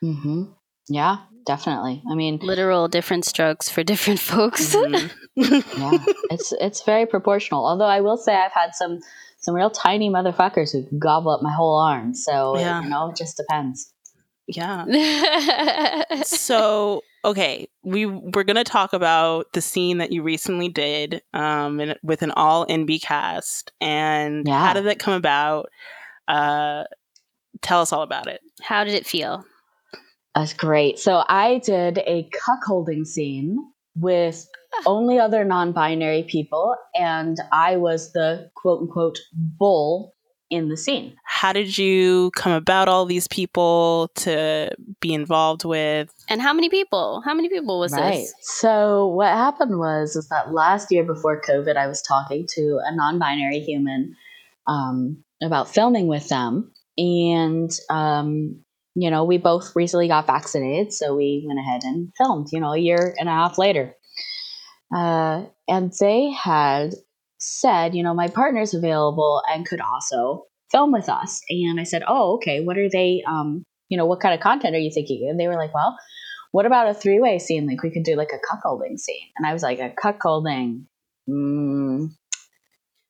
[0.02, 0.52] Mhm.
[0.88, 2.02] Yeah, definitely.
[2.08, 4.74] I mean, Literal different strokes for different folks.
[4.74, 5.10] Mhm.
[5.34, 5.98] yeah,
[6.30, 7.66] it's it's very proportional.
[7.66, 9.00] Although I will say I've had some
[9.38, 12.14] some real tiny motherfuckers who gobble up my whole arm.
[12.14, 12.82] So Yeah.
[12.82, 13.92] you know, it just depends.
[14.48, 16.02] Yeah.
[16.24, 21.94] So okay, we we're gonna talk about the scene that you recently did, um, in,
[22.02, 24.64] with an all NB cast, and Yeah.
[24.66, 25.68] how did that come about?
[26.28, 26.84] Uh,
[27.62, 28.40] tell us all about it.
[28.62, 29.44] How did it feel?
[30.34, 30.98] That's great.
[30.98, 33.56] So I did a cuckolding scene
[33.94, 34.46] with
[34.84, 40.14] only other non-binary people, and I was the quote unquote bull
[40.50, 41.16] in the scene.
[41.24, 44.70] How did you come about all these people to
[45.00, 46.12] be involved with?
[46.28, 47.22] And how many people?
[47.24, 48.12] How many people was right.
[48.12, 48.34] this?
[48.40, 52.94] So what happened was is that last year before COVID, I was talking to a
[52.94, 54.16] non-binary human
[54.66, 58.60] um, about filming with them, and um,
[58.94, 62.48] you know, we both recently got vaccinated, so we went ahead and filmed.
[62.52, 63.94] You know, a year and a half later,
[64.94, 66.94] uh, and they had
[67.46, 71.40] said, you know, my partner's available and could also film with us.
[71.48, 72.62] And I said, oh, okay.
[72.62, 73.22] What are they?
[73.26, 75.28] Um, you know, what kind of content are you thinking?
[75.30, 75.96] And they were like, well,
[76.50, 77.68] what about a three way scene?
[77.68, 79.28] Like we could do like a cuckolding scene.
[79.36, 80.86] And I was like, a cuckolding.
[81.28, 82.08] Mm,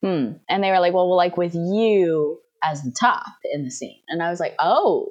[0.03, 0.32] hmm.
[0.49, 4.01] And they were like, well, well, like with you as the top in the scene.
[4.09, 5.09] And I was like, oh,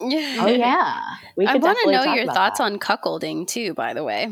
[0.00, 1.00] oh yeah.
[1.36, 2.64] We I want to know your thoughts that.
[2.64, 4.26] on cuckolding too, by the way.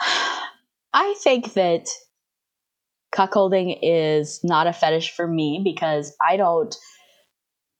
[0.94, 1.88] I think that
[3.14, 6.74] cuckolding is not a fetish for me because I don't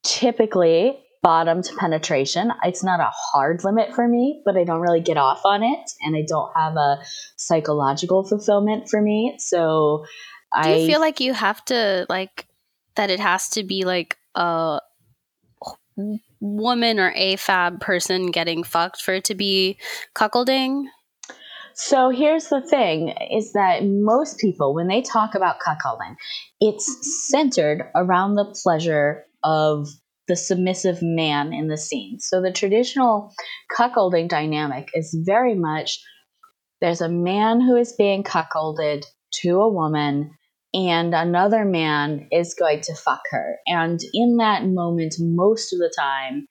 [0.03, 2.51] typically bottom to penetration.
[2.63, 5.91] It's not a hard limit for me, but I don't really get off on it
[6.01, 6.99] and I don't have a
[7.35, 9.35] psychological fulfillment for me.
[9.39, 10.05] So
[10.53, 12.47] Do I you feel like you have to like
[12.95, 14.79] that it has to be like a
[16.39, 19.77] woman or a fab person getting fucked for it to be
[20.13, 20.85] cuckolding?
[21.75, 26.15] So here's the thing is that most people, when they talk about cuckolding,
[26.61, 29.89] it's centered around the pleasure of
[30.27, 32.19] the submissive man in the scene.
[32.19, 33.33] So the traditional
[33.77, 35.99] cuckolding dynamic is very much
[36.79, 39.05] there's a man who is being cuckolded
[39.41, 40.31] to a woman
[40.73, 43.57] and another man is going to fuck her.
[43.67, 46.47] And in that moment, most of the time,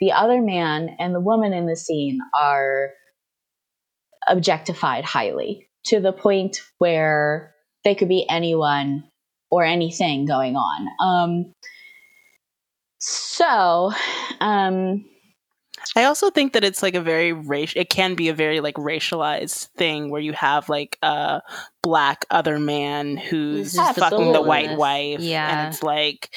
[0.00, 2.90] the other man and the woman in the scene are
[4.28, 7.54] objectified highly to the point where
[7.84, 9.04] they could be anyone
[9.50, 10.88] or anything going on.
[11.00, 11.52] Um,
[12.98, 13.92] so,
[14.40, 15.04] um,
[15.94, 17.80] I also think that it's like a very racial.
[17.80, 21.42] It can be a very like racialized thing where you have like a
[21.82, 25.66] black other man who's Who's fucking the white wife, Yeah.
[25.66, 26.30] and it's like,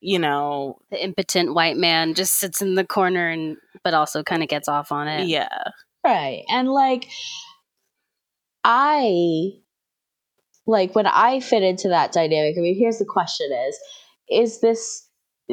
[0.00, 4.42] you know, The impotent white man just sits in the corner and but also kind
[4.42, 5.28] of gets off on it.
[5.28, 5.48] yeah,
[6.04, 6.42] right.
[6.50, 7.08] And like,
[8.64, 9.50] I,
[10.66, 13.78] like, when I fit into that dynamic, I mean, here's the question is,
[14.30, 15.08] is this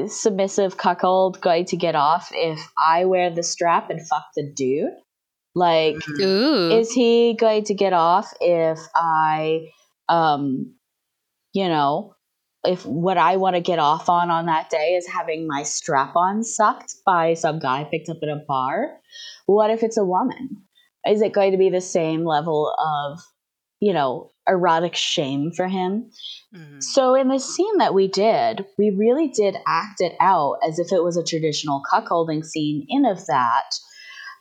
[0.08, 4.92] submissive cuckold going to get off if I wear the strap and fuck the dude?
[5.54, 6.72] Like, Ooh.
[6.72, 9.68] is he going to get off if I,
[10.10, 10.76] um,
[11.54, 12.15] you know,
[12.66, 16.16] if what I want to get off on on that day is having my strap
[16.16, 19.00] on sucked by some guy picked up in a bar,
[19.46, 20.64] what if it's a woman?
[21.08, 23.20] Is it going to be the same level of,
[23.80, 26.10] you know, erotic shame for him?
[26.54, 26.82] Mhm.
[26.82, 30.92] So in the scene that we did, we really did act it out as if
[30.92, 32.86] it was a traditional cuckolding scene.
[32.90, 33.76] In of that,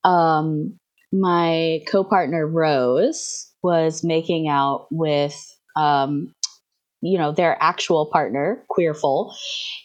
[0.05, 0.79] um,
[1.13, 5.37] my co-partner Rose was making out with,
[5.77, 6.35] um,
[7.05, 9.35] you know, their actual partner, Queerful,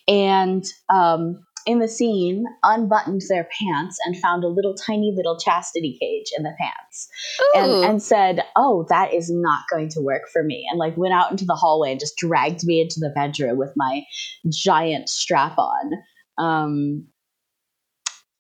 [0.08, 5.98] and um, in the scene, unbuttoned their pants and found a little tiny little chastity
[6.00, 7.10] cage in the pants.
[7.56, 11.14] And, and said, "Oh, that is not going to work for me," and like went
[11.14, 14.04] out into the hallway and just dragged me into the bedroom with my
[14.50, 15.92] giant strap on.
[16.38, 17.08] Um,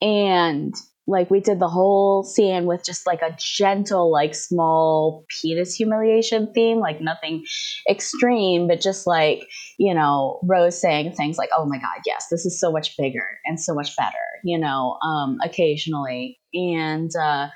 [0.01, 0.73] and
[1.09, 6.51] like we did the whole scene with just like a gentle, like small penis humiliation
[6.53, 7.43] theme, like nothing
[7.89, 9.41] extreme, but just like
[9.77, 13.27] you know Rose saying things like, "Oh my God, yes, this is so much bigger
[13.45, 17.11] and so much better," you know, um, occasionally, and.
[17.21, 17.49] uh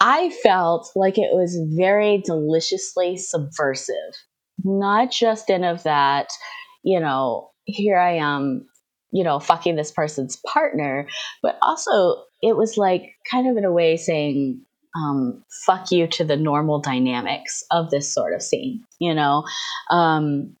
[0.00, 4.14] I felt like it was very deliciously subversive.
[4.64, 6.28] Not just in of that,
[6.84, 8.66] you know, here I am,
[9.12, 11.08] you know, fucking this person's partner,
[11.42, 14.62] but also it was like kind of in a way saying,
[14.96, 19.44] um, fuck you to the normal dynamics of this sort of scene, you know?
[19.90, 20.56] Um,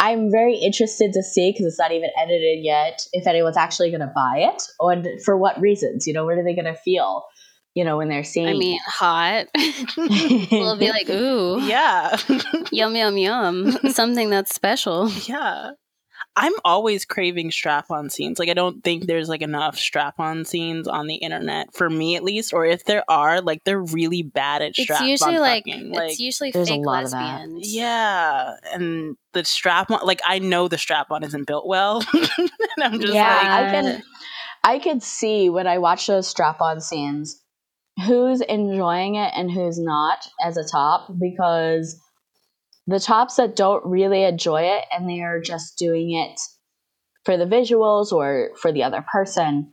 [0.00, 4.00] I'm very interested to see because it's not even edited yet if anyone's actually going
[4.00, 7.24] to buy it and for what reasons, you know, what are they going to feel?
[7.74, 9.46] You know, when they're seeing I mean, hot.
[10.50, 12.16] we'll be like, ooh, yeah.
[12.72, 13.72] yum, yum, yum.
[13.90, 15.08] Something that's special.
[15.26, 15.72] yeah.
[16.40, 18.38] I'm always craving strap on scenes.
[18.38, 22.14] Like I don't think there's like enough strap on scenes on the internet for me
[22.14, 22.52] at least.
[22.54, 25.88] Or if there are, like they're really bad at It's strap usually on like fucking.
[25.88, 27.40] it's Like usually There's a fake lot of that.
[27.40, 27.74] lesbians.
[27.74, 28.54] yeah.
[28.72, 32.04] And the strap on like I know the strap on isn't built well.
[32.14, 32.50] and
[32.82, 34.02] I'm just yeah, like I can
[34.64, 37.42] I could see when I watch those strap on scenes
[38.06, 42.00] who's enjoying it and who's not as a top because
[42.88, 46.40] the tops that don't really enjoy it and they are just doing it
[47.24, 49.72] for the visuals or for the other person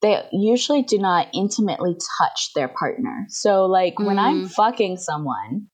[0.00, 4.50] they usually do not intimately touch their partner so like when i'm Mm.
[4.52, 5.66] fucking someone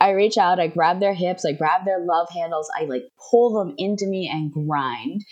[0.00, 3.58] i reach out i grab their hips i grab their love handles i like pull
[3.58, 5.22] them into me and grind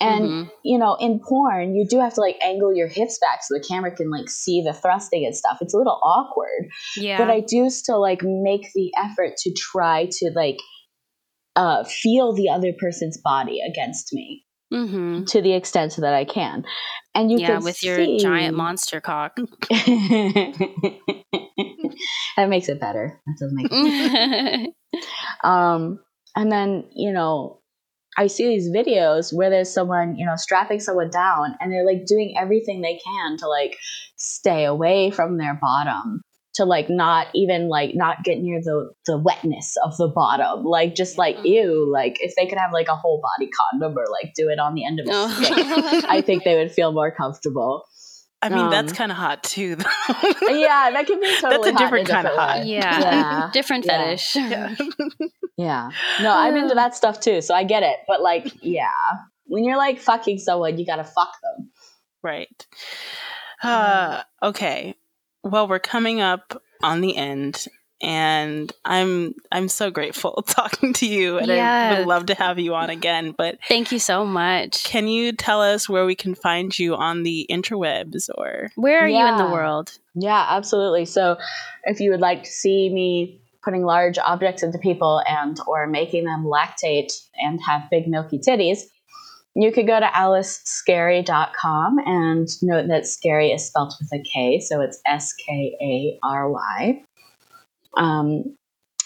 [0.00, 0.50] and Mhm.
[0.64, 3.64] you know, in porn, you do have to like angle your hips back so the
[3.66, 5.58] camera can like see the thrusting and stuff.
[5.60, 7.18] It's a little awkward, yeah.
[7.18, 10.58] but I do still like make the effort to try to like
[11.56, 16.64] uh, feel the other person's body against me hmm to the extent that I can.
[17.14, 19.38] And you Yeah, can with your giant monster cock.
[19.70, 21.24] that
[22.48, 23.20] makes it better.
[23.26, 24.74] That does make it
[25.44, 26.00] Um,
[26.36, 27.57] and then, you know,
[28.18, 32.04] I see these videos where there's someone, you know, strapping someone down and they're like
[32.04, 33.76] doing everything they can to like
[34.16, 36.20] stay away from their bottom,
[36.54, 40.64] to like not even like not get near the the wetness of the bottom.
[40.64, 41.44] Like just like Mhm.
[41.44, 44.58] ew, like if they could have like a whole body condom or like do it
[44.58, 45.28] on the end of a Oh.
[45.28, 47.84] stick, I think they would feel more comfortable.
[48.40, 49.84] I mean that's um, kind of hot too though.
[50.48, 52.66] Yeah, that can be totally That's a hot different kind of hot.
[52.66, 53.00] yeah.
[53.00, 53.50] Yeah.
[53.52, 54.04] Different Yeah.
[54.04, 54.36] fetish.
[54.36, 54.74] Yeah.
[55.56, 55.90] Yeah.
[56.22, 57.96] No, I'm into that stuff too, so I get it.
[58.06, 58.92] But like, yeah.
[59.46, 61.70] When you're like fucking someone, you gotta fuck them.
[62.22, 62.64] Right.
[63.60, 64.94] Uh, okay.
[65.42, 67.66] Well, we're coming up on the end,
[68.00, 72.74] and I'm I'm so grateful talking to you, and I would love to have you
[72.74, 73.34] on again.
[73.36, 74.84] But Thank you so much.
[74.84, 78.70] can you tell us where we can find you on the interwebs or?
[78.76, 79.98] Where are you in the world?
[80.14, 81.04] Yeah, absolutely.
[81.04, 81.38] So
[81.84, 86.24] if you would like to see me putting large objects into people and or making
[86.24, 88.82] them lactate and have big milky titties,
[89.54, 94.80] you could go to aliceskary.com and note that scary is spelled with a K, so
[94.80, 97.02] it's S K A R Y.
[97.98, 98.56] Um,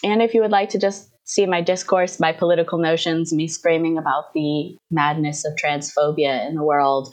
[0.04, 3.96] and if you would like to just see my discourse, my political notions, me screaming
[3.96, 7.12] about the madness of transphobia in the world,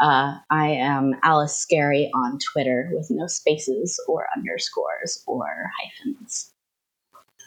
[0.00, 6.52] uh, I am Alice Skary on Twitter with no spaces or underscores or hyphens.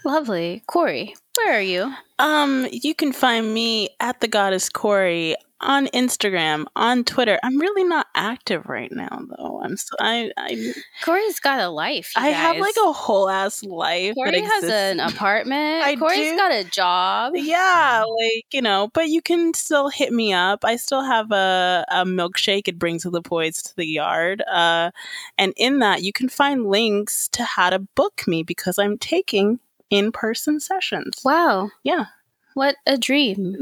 [0.06, 0.64] Lovely.
[0.68, 1.94] Corey, where are you?
[2.20, 7.40] Um, you can find me at the goddess Corey on Instagram, on Twitter.
[7.44, 9.62] I'm really not active right now, though.
[9.64, 12.14] I'm so, I I Corey's got a life.
[12.16, 14.16] you I have like a whole ass life.
[14.16, 15.84] Corey has an apartment.
[15.84, 16.38] I Corey's do.
[16.38, 17.34] got a job.
[17.36, 20.64] Yeah, like you know, but you can still hit me up.
[20.64, 22.68] I still have a, a milkshake.
[22.68, 24.92] It brings the boys to the yard, uh,
[25.38, 29.60] and in that you can find links to how to book me because I'm taking
[29.90, 31.22] in person sessions.
[31.24, 31.70] Wow.
[31.84, 32.06] Yeah,
[32.54, 33.58] What a dream.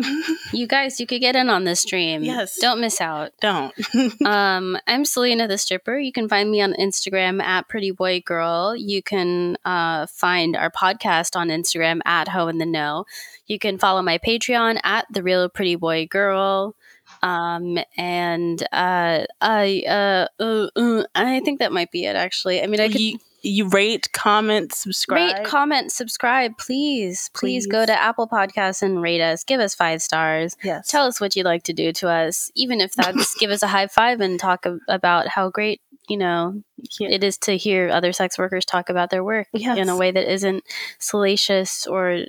[0.52, 2.24] you guys, you could get in on this dream.
[2.24, 2.58] Yes.
[2.60, 3.32] Don't miss out.
[3.40, 3.74] Don't.
[4.26, 5.98] um, I'm Selena the Stripper.
[5.98, 8.76] You can find me on Instagram at Pretty Boy Girl.
[8.76, 13.06] You can uh, find our podcast on Instagram at Ho in the Know.
[13.48, 16.76] You can follow my Patreon at The Real Pretty Boy Girl.
[17.22, 22.62] Um, and uh, I, uh, uh, uh, I think that might be it, actually.
[22.62, 23.20] I mean, I could.
[23.42, 25.38] You rate, comment, subscribe.
[25.38, 27.30] Rate, comment, subscribe, please.
[27.34, 29.44] Please go to Apple Podcasts and rate us.
[29.44, 30.56] Give us five stars.
[30.64, 30.88] yes.
[30.88, 33.68] Tell us what you'd like to do to us, even if that's give us a
[33.68, 36.62] high five and talk ab- about how great you know
[37.00, 40.30] it is to hear other sex workers talk about their work in a way that
[40.34, 40.64] isn't
[41.00, 42.26] salacious or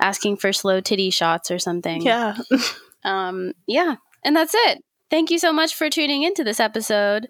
[0.00, 2.02] asking for slow titty shots or something.
[2.02, 2.36] yeah.
[3.04, 3.52] Um.
[3.66, 3.96] Yeah.
[4.24, 4.82] And that's it.
[5.10, 7.26] Thank you so much for tuning into this episode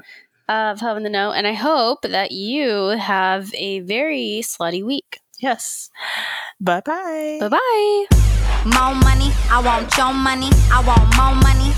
[0.48, 5.20] of Hub in the Know, and I hope that you have a very slutty week.
[5.40, 5.90] yes.
[6.60, 7.38] Bye bye.
[7.40, 8.06] Bye bye.
[8.64, 10.48] More money, I want your money.
[10.72, 11.73] I want more money.